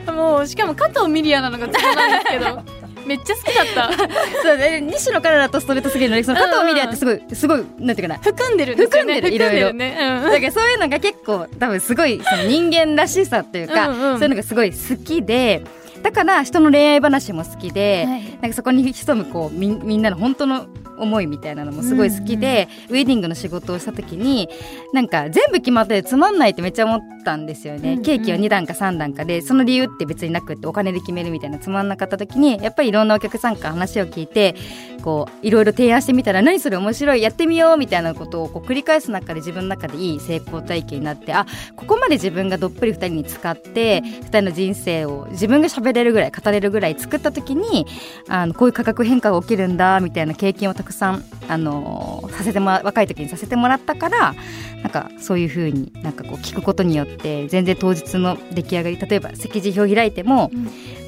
[0.07, 2.61] もうしかも加藤ミリアなのがツボなんですけど
[3.05, 3.91] めっちゃ好きだった。
[4.43, 8.19] そうで西野カナダとストレートすぎるのにその加藤ミリアってすごいすごいなんていうかな。
[8.21, 9.15] 含んでるんですよね。
[9.15, 9.67] 含んでるいろいろ。
[9.67, 9.77] 含ん。
[9.77, 14.19] でるね、だからそういうのが結構多分すごいその人間らしさっていうか、うんうん。
[14.19, 15.63] そういうのがすごい好きで
[16.01, 18.21] だから人の恋愛話も好きで、はい。
[18.41, 20.65] なんかそこに潜むこうみんみんなの本当の
[20.97, 24.49] 思いみたいなのもすごい好きで、ウェディングの仕事をした時に
[24.93, 28.03] なんか全部決まってつまんないってめっちゃ思ったんですよね、うんうん。
[28.03, 34.55] ケーキは2段か3段かでその理由って別になくってお金で決めるみたいなつまんなかった時にやっぱりいろんなお客さんから話を聞いて
[35.03, 47.85] こういろいろ提案してみたら何それ面白いやってみようみたいなことをこう繰り返す中で自分の中でいい成功体験になってあここまで自分がどっぷり2人に使って2人の人生を自分が喋れるぐらい語れるぐらい作った時に
[48.29, 54.35] あのこういう価格変化が起きるんだみたいな経験をたくさん、あのさせてもら若い時にさせてもらったから
[54.81, 60.51] なんかそういう風になんかこう聞くことによって全然当日の出来上がり例えば席次表開いても、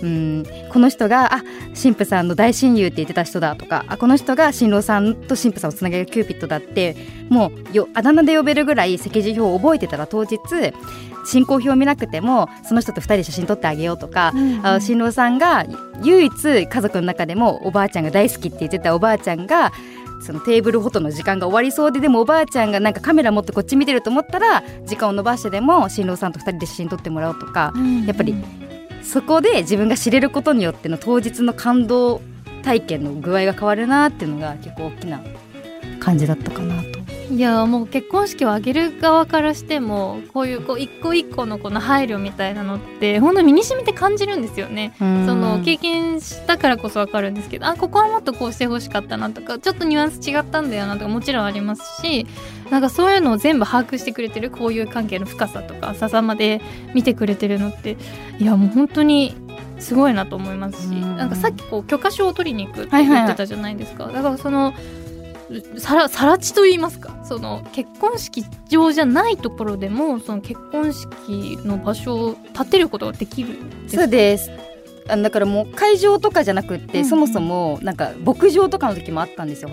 [0.01, 1.43] うん、この人があ
[1.81, 6.95] 神父さんの大親友って言ってた人だとかあこの人が新郎さんと新婦さんをつなげるキューピッドだって
[7.29, 10.37] もうよあだ名で呼べるぐらい席次表を覚えてたら当日
[11.25, 14.33] 進行表を見なくてもその人と2人で写真撮ってあげようとか、
[14.63, 15.65] あ新郎さんが
[16.03, 19.71] 唯一家族の中でもおばあちゃんが大好きって言ってたおばあちゃんが
[20.21, 27.73] そのテーブルフォトの時間が終わりそうででもおばあちゃんがなんかカメラ持ってこっち見てると思ったら時間を延ばしてでも新郎さんと2人で写真撮ってもらおうとか、
[28.05, 28.35] やっぱり
[29.03, 32.21] そこで自分が知れることによっての当日の感動
[32.63, 35.21] 体験の具合が変わるなっていうのが結構大きな
[35.99, 37.04] 感じだったかなと。
[37.29, 44.93] いやもう結婚式を挙げる側からしてもこういうこう一個一個のこの配慮みたいなのって本当身に染みて感じるんですよね。
[44.99, 52.27] その経験したからこそ分かるんですけどあここはもっとこうしてほしかったなとかちょっとニュアンス違ったんだよなとかもちろんありますし
[52.69, 56.61] なんかそういうのを全部把握してくれてる交友関係の深さとか浅さまで
[56.93, 57.97] 見てくれてるのって
[58.39, 59.35] いやもう本当に
[59.79, 61.17] すごいなと思いますしうん。
[61.17, 64.73] なんかさっきこう許可証を取りに行くって言ってたじゃないですか、だからその
[65.77, 67.15] さらさら地と言いますか。
[67.23, 74.49] その結婚式場じゃないところでもその結婚式の場所を建てることができるそうです。
[75.07, 77.05] あのだからもう会場とかじゃなくって、うん。
[77.05, 79.69] そもそもなんか牧場とかの時もあったんですよ。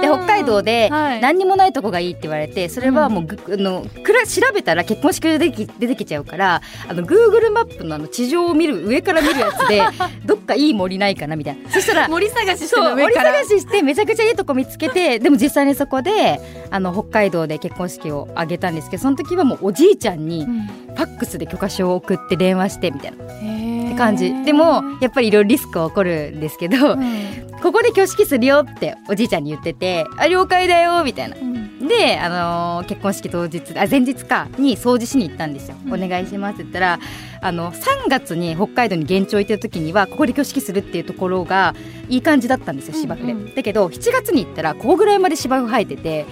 [0.00, 1.20] でで北海道ではい。
[1.20, 9.82] 何にもないとこがいいって言われてそれはもうぐ、あのくら調べたら結婚式で出てき出てきちゃうからあの Google マップのあの地上を見る上から見るやつで
[10.24, 11.70] どっかいい森ないかなみたいな。
[11.70, 20.82] そしたら森探しして森探ししてめちゃくちゃいいとこ見つけてでも実際にそこであの北海道で結婚式を挙げたんですけどその時はもうおじいちゃんにうん。
[20.92, 23.24] ファックスで許可証を送って電話してみたいな。
[23.24, 27.52] っへーて感じでもやっぱりいろいろリスクは起こるんですけど、うん。
[27.62, 31.36] ここで挙式するよっておじいちゃんに言ってて「あ了解だよ」みたいな。
[31.36, 31.86] うん。
[31.86, 36.04] で、あのー結婚式当日あ前日かに掃除しに行ったんですよ、うん。
[36.04, 36.98] お願いしますって言ったら
[37.42, 41.74] あの3月に北海道に現地置いてる時にはここで挙式するっていうところが
[42.08, 43.38] いい感じだったんですよ芝生で、うん。
[43.40, 46.26] うんだけど7月に行ったらここぐらいまで芝生生えてて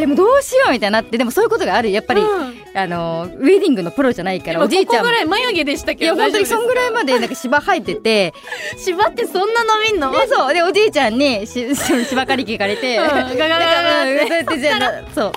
[0.00, 1.90] でもどうしようみたいになってでもそういうことがある。
[1.90, 2.56] やっぱり、うん。
[2.74, 5.04] あのーウェディングのプロじゃないから今おじいちゃんも。
[5.04, 8.34] ここぐらい眉毛でしたいけどや本当にそんぐらいまででなんか芝生えてて。
[8.76, 10.10] 芝ってそんな伸びんの？
[10.12, 10.52] でそう。
[10.52, 13.06] でおじいちゃんにしし芝刈り機行かれて、うん。
[13.06, 14.28] ガガガガガって。
[14.28, 15.32] だってじゃあなそう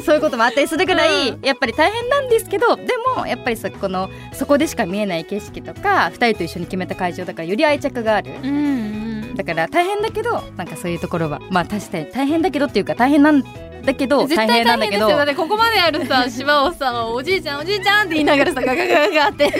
[0.00, 2.84] そういうこともあったりするぐらい、うやっぱり大変なんですけどで
[3.16, 8.32] もやっぱりそこのそこでしか見えない景色とか2人と一緒に決めた会場だからより愛着がある。
[8.42, 13.42] うんうんだから大変だけどなんかそういうところはまあ確かに大変だけどっていうか大変なん
[13.82, 14.98] だけど絶大対大変変なんだけ
[15.34, 15.42] ど。
[15.42, 19.50] ここまであるさ 芝をさおじいちゃんおじいちゃんって言いながらさガガガガガって。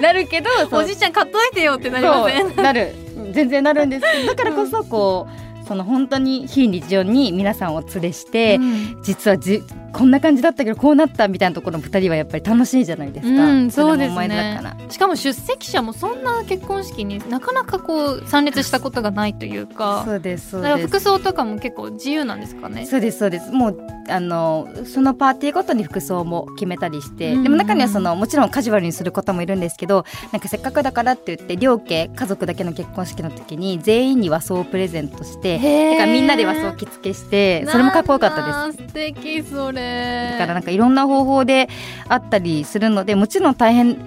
[0.00, 2.56] なるけどおじいちゃん買っといてよってなりません？
[2.56, 2.94] なる。
[3.32, 9.02] 全然なるんですけどだからこそこうその本当に非日常に皆さんをお連れして、うん。
[9.02, 14.60] 実はじこんな感じだったけどこうなったみたいなところの2人はやっぱり楽しいじゃないですか、うんそうですね。
[14.88, 20.02] しかも出席者もそんな結婚式になかなかこう参列したことがないというか。
[20.06, 22.86] そうですそうだからです服装とかも結構自由なんですかね。
[22.86, 23.50] そうですそうです。
[23.50, 27.42] もうあのそのパーティーごとに服装も決めたりして、うん。
[27.44, 35.56] でも中にはそのもちろんカジュアルにする方もいるんですけどなんかせっかくだからって言って両家家族だけの結婚式の時に全員に和装をプレゼントして
[35.92, 38.86] だからみんなで和装着付けしてそれもかっこよかったです。
[38.86, 40.30] 素敵それ。
[40.32, 41.68] だからなんかいろんな方法で
[42.08, 43.98] あったりするのでもちろん大変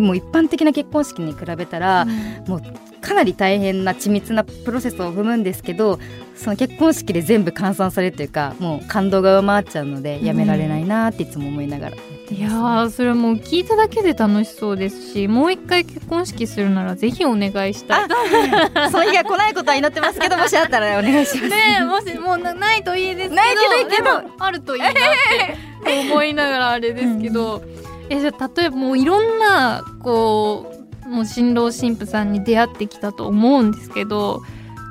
[0.00, 2.06] もう一般的な結婚式に比べたら、
[3.02, 5.98] かなり大変な緻密なプロセスを踏むんですけど
[6.36, 11.96] その結婚式で全部換算されるというかもう感動が上回っちゃうのでやめられないなっていつも思いながら。
[11.96, 18.08] やってます、いやーそれもう聞いただけで楽しそうですしもう一回結婚式するならぜひお願いしたい。
[18.90, 21.48] その日が来ないことは祈ってますけど もしあったらお願いします。
[21.48, 23.54] ねえもしもうなないといいですけどない
[23.90, 27.62] けどあるといいなって思いながらあれですけど、
[28.08, 30.82] えじゃあ例えばもういろんなこう
[31.12, 34.42] もう新郎新婦さんに出会ってきたと思うんですけど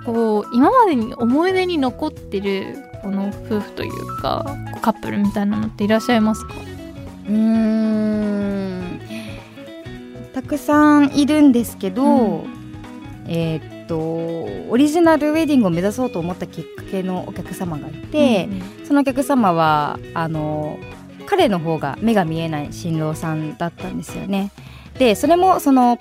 [0.06, 6.54] こう今までに思い出に残ってるこの夫婦というかカップルみたいなのっていらっしゃいますか？
[7.28, 9.02] うーん。
[10.34, 12.62] たくさんいるんですけど、うん。
[13.28, 13.98] えーっと
[14.70, 18.48] オリジナルウェディングを目指そうと思ったきっかけのお客様がいて、
[18.86, 20.80] そのお客様はあの
[21.26, 24.52] 彼の方が目が見えない新郎さんだったんですよね。
[25.02, 25.98] でそれもその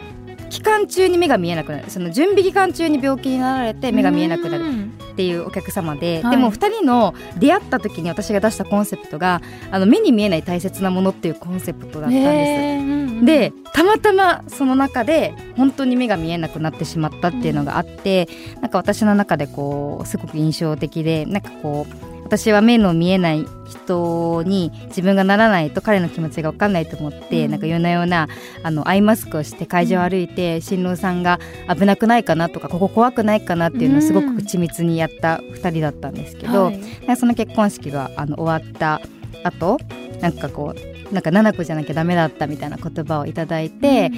[0.50, 1.84] 期間中に目が見えなくなる。
[1.88, 6.36] その準備期間中に病気になられて目が見えなくなるうんっていうお客様で、はい。
[6.36, 12.20] でも2人の出会った時に私が出したコンセプトがあの目に見えない大切なものっていうコンセプトだったんです。
[12.20, 13.24] へーうんうん。
[13.24, 18.28] でたまたまその中で本当に目が見えなくなってしまったっていうのがあって、
[18.60, 27.50] なんか私の中でこうすごく印象的でなんかこう私は目の見えない人に自分がならないと彼の気持ちが分かんないと思って、うん。
[27.50, 28.28] なんか夜な夜な
[28.62, 36.78] あのアイマスクをして会場を歩いて、新郎さんが危なくないかなとかここ怖くないかなっていうのをすごく緻密にやった2人だったんですけど、はい。
[36.78, 39.00] なんかその結婚式があの終わった
[39.42, 39.78] 後
[40.20, 44.12] なんかこうなんか七子じゃなきゃダメだったみたいな言葉をいただいて、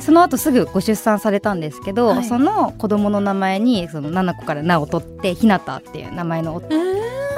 [0.00, 2.24] その後すぐご出産されたんですけど、はい。
[2.24, 6.62] その子供の名前にその七子から名を取ってひなたっていう名前のお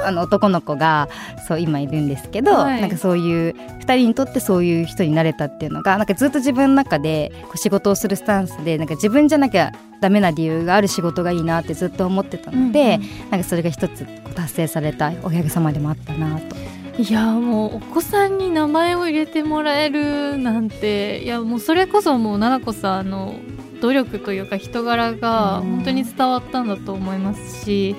[0.03, 1.09] あの男の子が
[1.47, 2.81] そう今いるんですけど、はい。
[2.81, 13.29] なんかそういう2人にとってそういう人になれたっていうのがなんかずっと自分の中でこう仕事をするスタンスでなんか自分じゃなきゃダメな理由がある仕事がいいなってずっと思ってたので、うんうん。
[13.31, 16.55] なんかそれが一つ達成されたお客様でもあったなと。
[16.97, 23.35] いやもうお子さんに名前を入れてもらえるなんていやもうそれこそもう奈々子さんの
[23.81, 25.71] 努力というか人柄がうん。
[25.77, 27.95] 本当に伝わったんだと思いますし、い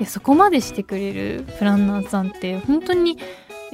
[0.00, 3.18] やそこまでしてくれるプランナーさんって本当に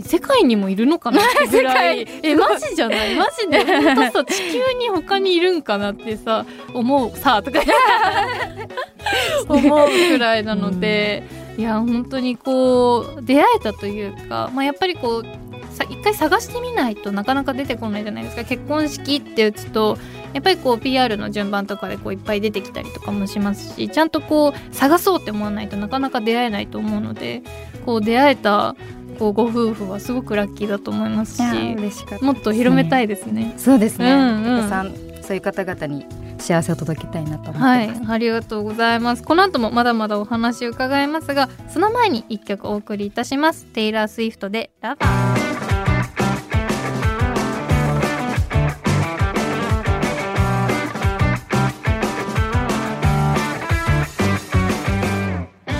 [0.00, 2.00] 世界にもいるのかなってぐらい。
[2.24, 3.14] 世えマジじゃない？
[3.14, 3.64] マジで？
[3.94, 7.16] 本当さ地球に他にいるんかなってさ思う。
[7.16, 7.60] さとか。
[9.48, 11.22] 思うくらいなので、
[11.56, 15.24] いや本当にこう出会えたというか、まあ、やっぱりこう
[15.74, 18.44] さ一回探してみないとなかなか出てこないじゃないですか。
[18.44, 19.98] 結婚式って打つと
[20.32, 27.42] やっぱりこう PR の順番とかでこういっぱい出てきたりとかもしますしちゃんとこう探そうって思わないとなかなか出会えないと思うので
[27.84, 28.74] こう出会えた
[29.18, 31.42] こうご夫婦はすごくラッキーだと思いますし
[31.74, 33.54] 嬉しかったもっと広めたいですね。
[33.58, 36.06] そうですね、うんうさんそういう方々に
[36.38, 39.22] 幸せを届けたいなと思ってます、はい、ありがとうございます。
[39.22, 43.66] この後もまだまだお話を伺いますが、その前に一曲お送りいたします。
[43.66, 45.42] テイラー・スウィフトでラバー。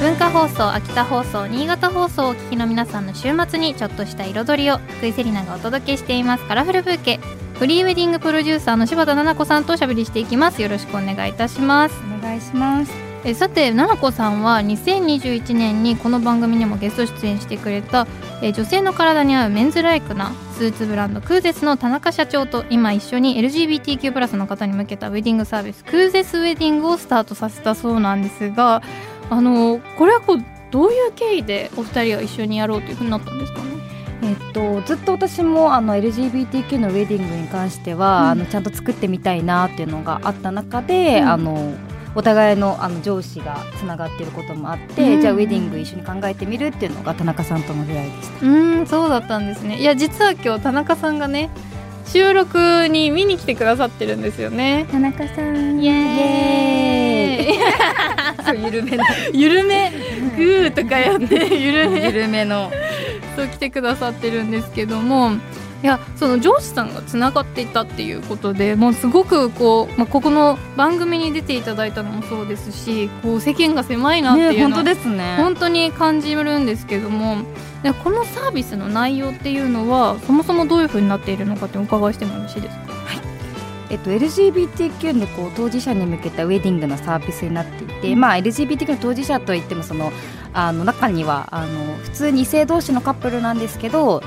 [0.02, 7.20] 文化放送、秋田放送、新潟放送をお聞きの皆さんの週末にちょっとした彩りを福井セリナがお届けしていますカラフルブーケ
[7.62, 10.60] フリーウェディングプロデューサーの柴田奈々子さんとおしゃべりしていきます。
[10.60, 11.94] よろしくお願いいたします。
[12.18, 12.90] お願いします。
[13.24, 18.08] えさて奈々子さんは2021年にこの番組にもゲスト出演してくれた
[18.42, 28.82] え女性の体に合うメンズライクなスーツブランドクーゼスの田中社長と今一緒に LGBTQ+ の方に向けたウェディングサービスクーゼスウェディングをスタートさせたそうなんですが
[29.30, 33.91] あのこれはこうどういう経緯でお二人は一緒にやろうというふうになったんですかね？
[34.22, 38.28] えっと、ずっと私もあの LGBTQ のウェディングに関しては、うん。
[38.28, 41.28] あのちゃんと作ってみたいなっていうのがあった中で、うん。
[41.28, 41.74] あの
[42.14, 45.20] お互いのあの上司がつながっていることもあって、うん。
[45.20, 48.46] じゃあウェディング一緒に考えてみるっていうのが田中さんとの出会いでした。
[48.46, 49.78] うーんそうだったんですね。
[49.78, 51.50] いや実は今日田中さんがね
[52.06, 54.86] 収録に見に来てくださってるんですよね。
[54.90, 55.80] 田中さん。
[55.80, 58.42] イエーイ。
[58.44, 59.90] そう緩めの緩め
[60.36, 62.70] グーとかやって緩め緩めの
[63.36, 65.32] そう来てくださってるんですけども
[65.82, 75.34] いやその上司さんがつながっていたっていうことでもうすごくこう、まあ、ここの番組に出ていただいたのもそうですしこう世間が狭いなってね本いうのは当ですね。
[75.38, 77.38] 本当に感じるんですけども
[77.82, 82.92] でこのサービスの内容っていうのはそもそもどういうふうになっているのかってお伺いしてもよろしいですか？
[83.92, 90.10] えっと、LGBTQ のこう当事者に向けたウェディングのサービスになっていて、うんまあ、LGBTQ の当事者といってもその
[90.54, 94.22] あの中にはあの普通に異性同士のカップルなんですけど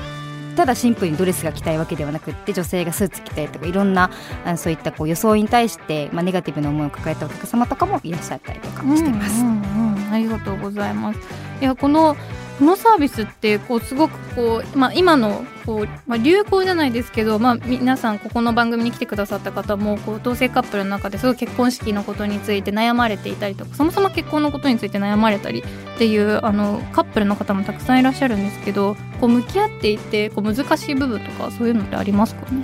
[0.54, 4.10] ただシンプルにドレスが着たいわけではなくって女性がスーツ着たいとかいろんな
[4.44, 9.42] あのそういったこう装いに対して、まあ、ネガティブな思いを抱えたお客様とかもいらっしゃったりとかしてます。
[9.42, 11.18] うんうんうんありがとうございます。
[11.60, 12.16] いやこの
[12.58, 32.62] このサービスってこうすごくこう、まあ、今のこう、まあ、流行じゃないですけど、まあ、皆さんここの番組に来てくださった方もこう同性カップルの中ですごい結婚式のことについて悩まれていたりとかそもそも結婚のことについて悩まれたりっていうあのカップルの方もたくさんいらっしゃるんですけどこう向き合っていてこう難しい部分とかそういうのってありますかね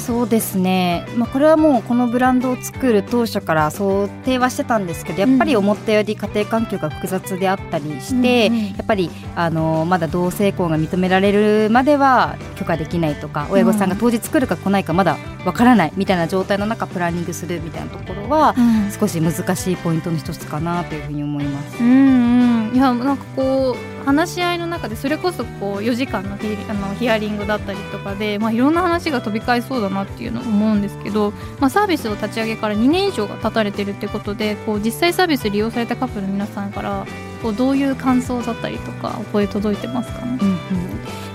[0.00, 8.66] そうですね、まあ、これはもうこのブランドを作る当初から想定はしてたんですけどやっぱり思ったより家庭環境が複雑であったりして、うんうん。
[8.70, 18.90] やっぱりあのまだ同性婚が認められるまでは許可できないとか親御さんが当日来るか来ないかまだわからないみたいな状態の中プランニングするみたいなところはうん。
[18.90, 21.82] 少し難しいポイントの一つかなというふうに思います。
[21.82, 37.06] うんうん、いやなんかこう話し合いの中でそれこそこう4時間のヒあのヒアリングだったりとかで、まあ、いろんな話が飛び交いそうだなっていうのを思うんですけど、まあ、サービスを立ち上げから2年以上が経たれてるってことでこう実際サービス利用されたカップルの皆さんから
[37.42, 40.38] こうどういう感想だったりとかお声届いてますかね？
[40.40, 40.58] うんうん。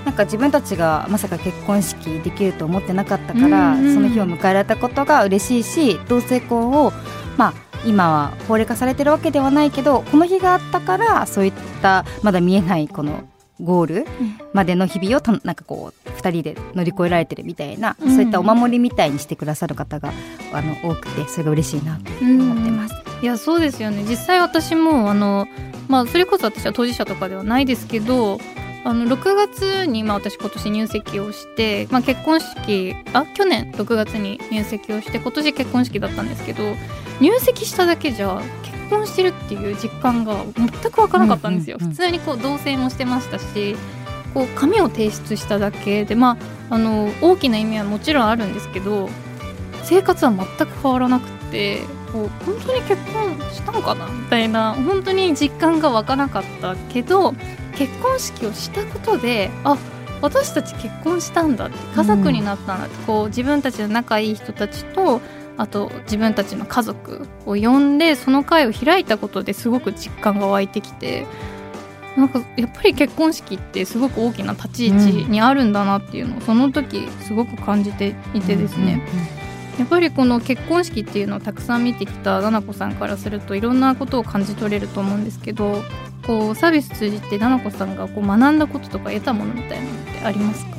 [0.04, 3.94] なんか自分たちがまさか結婚式できると思ってなかったから、うんうん。
[3.94, 6.92] その日を迎えられたことが嬉しいし同性婚を
[7.36, 11.52] まあ今は法令化されてるわけではないけどこの日があったからそういっ
[11.82, 13.28] たまだ見えないこの
[13.60, 14.06] ゴール
[14.52, 18.14] までの日々をたなんかこう2人で乗り越えられてるみたいな、うん。
[18.14, 20.12] そういったお守りみたいにしてくださる方が
[20.52, 22.94] あの多くてそれが嬉しいなと思ってます。
[23.22, 24.04] いやそうですよね。
[24.06, 25.48] 実際私もあの、
[25.88, 28.38] まあ、それこそ私は当事者とかではないですけど
[28.86, 36.62] あの6月に、まあ、私今年入籍をして、まあ、結婚式あ去年6月に入籍をして今年結婚式だったんですけど
[37.20, 43.74] 入籍しただけじゃ結婚してるっていう実感が全く湧かなかったんですよ、普通にこう同棲もしてましたし
[44.32, 46.38] こう紙を提出しただけでま
[46.70, 49.08] ああの大きな意味はもちろんあるんですけど
[49.82, 51.80] 生活は全く変わらなくて
[52.16, 57.34] こう本当に結婚したのかなみたいな本当に実感が湧かなかったけど
[57.76, 59.76] 結婚式をしたことであ
[60.22, 65.20] 私たち結婚したんだって家族になったんだって、こう自分たちの仲いい人たちと
[65.58, 71.26] あと自分たちの家族を呼んでその会を開いたことですごく実感が湧いてきて
[72.16, 79.06] なんかやっぱり結婚式ってすごく大きな立ち位置にあるんだなっていうのをその時すごく感じていてですね、
[79.78, 85.82] やっぱりこの結婚式っていうのをたくさん見てきた奈々子さんからするといろんなことを感じ取れると思うんですけど
[86.26, 90.76] こうサービス通じて奈々子さんがこう学んだこととか得たものみたいなのってありますか？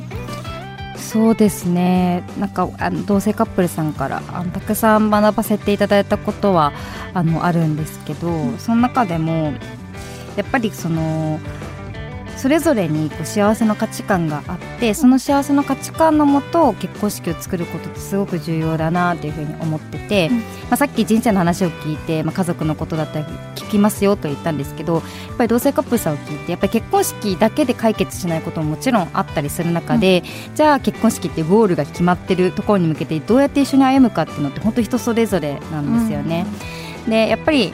[0.98, 2.24] そうですね。
[2.38, 6.74] なんかあの同性カップルさんからあのたくさん学ばせていただいたことは
[7.14, 9.54] あのあるんですけど、その中でも
[10.36, 11.40] やっぱりその
[12.38, 23.26] それぞれにこう幸せの価値観があってその幸せの価値観のもと結婚式を作ることってすごく重要だなというふうに思ってて、うん、まあ、さっき人生の話を聞いて、まあ、家族のことだったり
[23.56, 25.04] 聞きますよと言ったんですけどやっ
[25.38, 36.46] ぱり同性カップルさんを聞いてやっぱり結婚式だけで解決しないことももちろんあったりする中で、うん、じゃあ結婚式ってゴールが決まってるところに向けてどうやって一緒に歩むかっていうのって本当人それぞれなんですよね。
[37.06, 37.74] うん、でやっぱり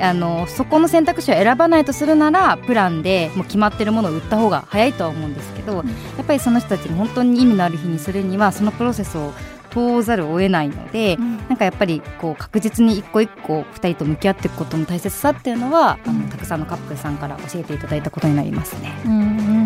[0.00, 5.82] あのそこの選択肢を選ばないとするならプランでもう決まってるものを売った方が早いとは思うんですけど、や
[6.22, 9.32] っぱりその人たちに本当に意味のある日にするにはそのプロセスを
[9.74, 18.94] 通ざるを得ないので、うん、なんかやっぱりこう確実に一個一個2人と向き合っていくことの大切さっていうのは、うん、あのたくさんのカップルさんから教えていただいたことになりますね。
[19.04, 19.14] うんう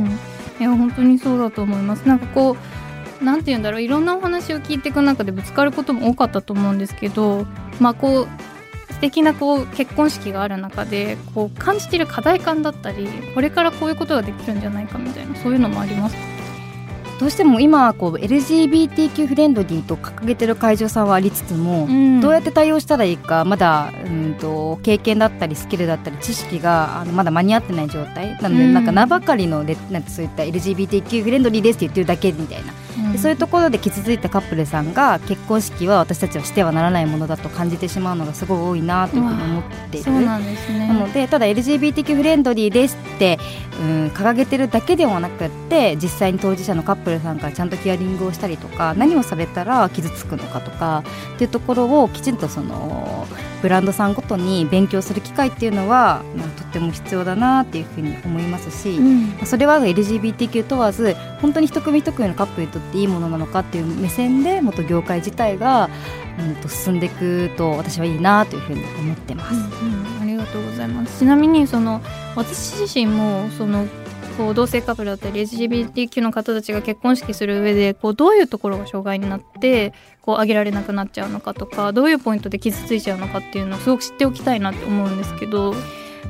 [0.08, 0.18] ん、
[0.58, 2.08] いや本当にそうだと思います。
[2.08, 2.56] なんかこ
[3.20, 7.46] うなんて言うんだろういろんなお話を聞いていく中でぶつかることも多かったと思うんですけど
[7.80, 8.28] まあこう
[8.98, 16.16] 素敵なこう結婚式がある中でこう感じている課題感だったりこれからこういうことができるんじゃないかみたいなそういうのもあります
[17.20, 28.40] どうしても今こう LGBTQ フレンドリーと掲げてる会場さんはありつつも、うん、どうやって対応したらいいかまだうんと経験だったりスキルだったり知識があのまだ間に合ってない状態。
[28.42, 32.72] なので、うん、なんか名ばかりのなんてそういった LGBTQ フレンドリーですって言ってるだけみたいな
[33.12, 40.88] でそういうところで傷ついたカップルさんが結婚式は私たちはしてはならないものだと感じてしまうのがすごい多いなというふうに思っているなんですね。
[40.88, 43.38] なのでただ LGBTQ フレンドリーですって、
[43.80, 53.26] うん、掲げてるだけではなくって実際に当事者のカップルさんからちゃんとヒアリングをしたりとか何をされたら傷つくのかとかっていうところをきちんとその
[53.62, 65.90] ブランドさんごとに勉強する機会っていうのは、まあ、とっても必要だなっていうふうに思いますし、うん、それは LGBTQ 問わず本当に一組一組のカップルにとっていいものなのかっていう目線でもっと業界自体が、
[66.38, 69.54] うん、と進んでいくと私はいいなというふうに思ってます。
[69.54, 71.18] うんうん、ありがとうございます。
[71.18, 72.00] ちなみにその
[72.36, 73.86] 私自身もその
[74.38, 85.74] こう同性カップルだったり LGBTQ の方たちが結婚式する上でこうどういうところが障害になってこう上げられなくなっちゃうのかとかどういうポイントで傷ついちゃうのかっていうのをすごく知っておきたいなって思うんですけど。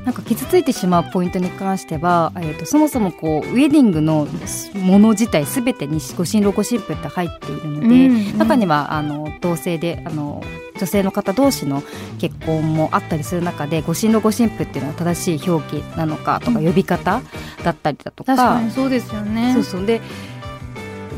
[0.04, 4.26] なんか傷ついてしまうポイントに関しては、えーと、そもそもこうウェディングの
[4.74, 10.42] もの自体すべてにご新郎ご新婦って入っているので、うんうん、中にはあの同性であの
[10.78, 11.82] 女性の方同士の
[12.18, 17.20] 結婚もあったりする中でご新郎ご新婦っていうのは正しい表記なのかとか呼び方
[17.64, 19.52] だったりだとか、確かにそうですよね。
[19.54, 19.86] そうそう。
[19.86, 20.00] で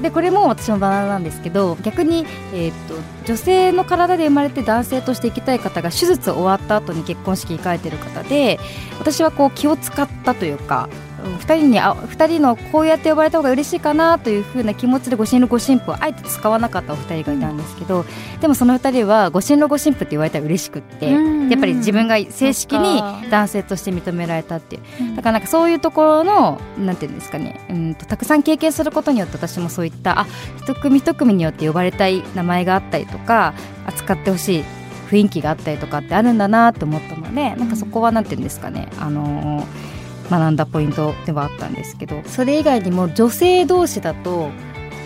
[0.03, 2.95] でこれも私のバナナなんですけど逆に、えーと、
[3.27, 8.59] 女性の体で生まれて男性として生きたい方が手術終わった後に結婚式控えてる方で
[8.99, 10.89] 私はこう気を使ったというか
[11.23, 18.05] 2人にあ2人のこうやって呼ばれた方が嬉しいかなというふうな気持ちでご新郎ご新婦をあえて使わなかったお二人がいたんですけど、
[18.41, 21.19] でもその2人はご新郎ご新婦って言われたら嬉しくって、や
[21.57, 30.27] っぱり自分が正式に男性として認められたっていう、だからなんかそういうところのなんていうんですかねうんとたくさん経験することによって私もそういったあ
[30.59, 33.55] 一組一組によって呼ばれたい名前があったりとか
[33.87, 34.65] 扱ってほしい
[35.11, 40.00] 雰囲気があったりとかってあるんだなと思ったのでなんかそこはなんていうんですかねあのー
[40.31, 44.51] 学んだポイントではあったんですけどそれ以外にも女性同士だと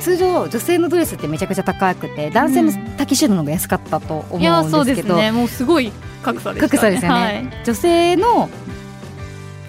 [0.01, 5.33] 通常女性のドレスってめちゃくちゃ高くて男性のタキシードの方が安かったと思うんですけど、うん、いやそうですね。
[5.33, 5.91] もうすごい
[6.23, 6.69] 格差ですね。
[6.69, 8.51] 格差ですよね、はい、女性の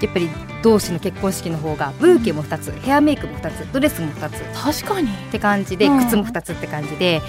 [0.01, 0.29] やっぱり
[0.65, 4.83] 同士の結婚式の方がブーケも2つ、うん、ヘアメイクも2つドレスも2つ。
[4.83, 5.09] 確かに。
[5.09, 7.21] って感じで、うん、靴も2つって感じで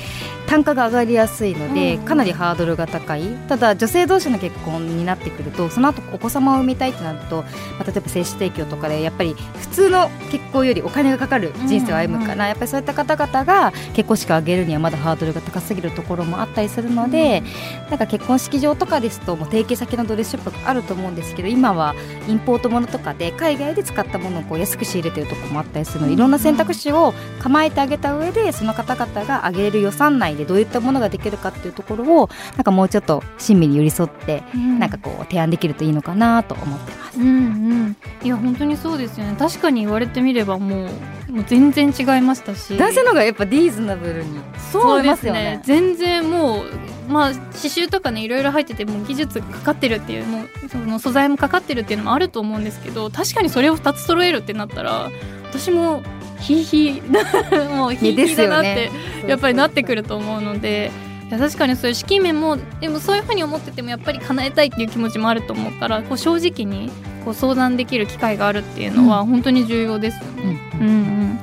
[0.47, 3.23] 単価が上がりやすいので、うん、かなりハードルが高い。
[3.47, 7.43] ただ女性同士の結婚になってくるとその後お子様を産みたいってなると、
[7.79, 12.41] まあ、例えば精子提供とかでやっぱり普通の結婚よりお金がかかる人生を歩むから、うん。
[12.41, 17.43] うん、やっぱりそういった方々が結婚式を挙げるにはまだハードルが高すぎるところもあったりするので、
[17.91, 21.95] なんか結婚式場とかですともう提携先のドレスショップがあると思うんですけど今は
[22.29, 37.21] インポートものとかで海外で使ったものをこう安く仕入れてるところもあったりするのでいろんな選択肢を構えてあげた上でその方々が上げる予算内でどういったものができるかっていうところをなんかもうちょっと親身に寄り添って、うん、なんかこう提案できるといいのかなと思ってます。
[37.21, 39.37] うんうん、いや本当にそうですよね。
[39.39, 42.77] 確かに言われてみればもうもう全然違いましたし。
[42.77, 44.41] 男性の方がやっぱリーズナブルに
[44.73, 45.61] そうですね。
[45.65, 46.65] 全然もう
[47.09, 55.11] まあ刺繍とかねいろいろ入ってても技術かかってるっていうもうその素材もかかってるっていうのもあると思うんですけど確かにそれを2つ揃えるってなったら
[55.45, 56.03] 私も
[56.41, 58.91] ヒーヒーもうヒーヒーだなって、
[59.27, 60.91] やっぱりなってくると思うので
[61.29, 66.91] いや確かにそういう資金面もでもそういうふうに思っててもやっぱり叶えたいっていう気持ちもあると思うからこう正直に
[67.25, 70.61] こう相談できる機会があるっていうのは本当に重要ですよね。
[70.75, 70.93] うん、うんう
[71.25, 71.39] ん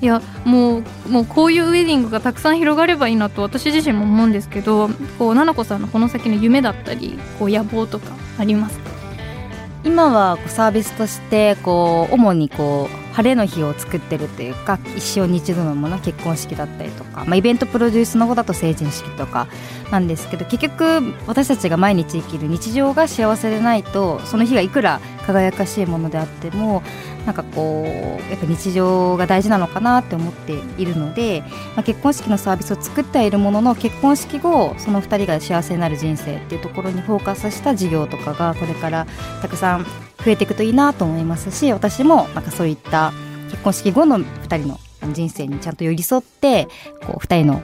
[0.00, 4.92] いやもうもうこういうウェディングがたくさん広がればいいなと私自身も思うんですけどこ
[5.30, 8.90] う奈々子さんのこの先の夢だったりこう野望とかありますか？
[9.82, 19.46] 今はサービスとしてこう主にこう晴れの日を作ってるというか一生に一度のもの結婚式だったりとか、まあ、イベントプロデュースの方だと成人式とか
[19.90, 26.82] なんですけど結局私たちが毎日生きる日常が幸せでないとその日がいくら輝かしいものであっても
[27.26, 31.42] なんかこうやっぱ日常が大事なのかなって思っているので、
[31.74, 39.06] まあ、結婚式のサービスを作ってはいるものの結婚式後その2人が幸せになる人生っていうところにフォーカスした事業とかがこれから
[39.40, 39.84] たくさん
[40.24, 43.12] 増えていくといいなと思いますし私もなんかそういった
[43.50, 44.78] 結婚式後の2人の
[45.12, 46.68] 人生にちゃんと寄り添って
[47.06, 47.62] こう2人の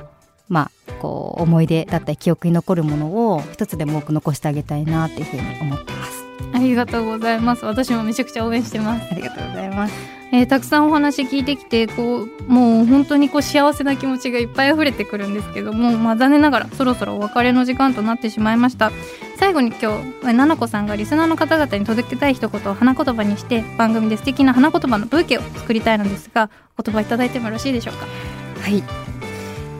[0.50, 6.19] まあ、こう思い出だったり記憶に残るものを一つでも多く残してあげたいなっていうふうに思ってます。
[6.52, 7.64] ありがとうございます。
[7.64, 9.08] 私もめちゃくちゃ応援してます。
[9.10, 9.94] ありがとうございます。
[10.32, 18.92] えー、たくさんお話聞いてきてこうもう本当にこう幸せな気持ちがいっぱい溢れてくるんですけども、まあ、残念ながらそろそろお別れの時間となってしまいました。
[19.36, 19.86] 最後に今日
[20.20, 28.06] 奈々子さんがリスナーの方々に届けたい一言を花言葉にして番組で素敵な花言葉のブーケを作りたいのですが言葉いただいてもよろしいでしょうか？
[28.60, 28.84] はい。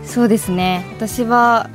[0.04, 0.84] そうですね。
[0.96, 1.70] 私は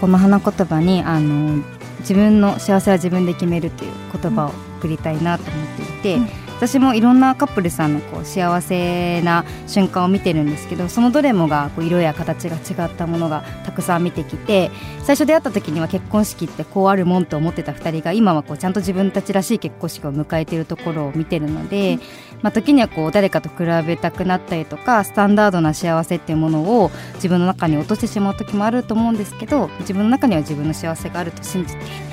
[0.00, 1.64] この花言葉にあの
[2.02, 4.48] 自分の幸せは自分で決めるという言葉を
[4.78, 22.00] 送りたいなと思っていて、私もいろんなカップルさんのこう幸せな瞬間を見てるんですけどそのどれもがこう色や形が違ったものがたくさん見てきて最初出会った時には結婚式ってこうあるもんと思ってた2人が今はこうちゃんと自分たちらしい結婚式を迎えているところを見てるので、うん、
[22.42, 32.11] まあ、時にはこう誰かと比べたくなったりとかスタンダードな幸せっていうものを自分の中に落としてしまう時もあると思うんですけど自分の中には自分の幸せがあると信じて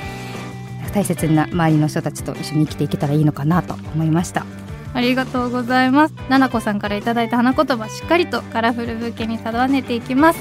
[0.91, 4.45] 大切な周りの人たちと一緒に生きていけたらいいのかなと思いました。
[4.93, 6.13] ありがとうございます。
[6.29, 10.39] ななこさんからいただいた花言葉しっかりとカラフルブーケに定めていきます。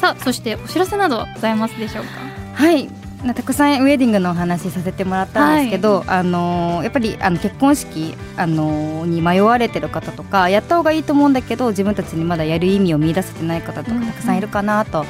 [0.00, 2.10] さあそしてお知らせなどはございますでしょうか？
[2.54, 2.88] はい。
[3.20, 15.04] たくさんウェディングのお話させてもらったんですけど、はい、あのやっぱりあの結婚式あのに迷われてる方とかやった方がいいと思うんだけど自分たちにまだやる意味を見出せてない方とかたくさんいるかなと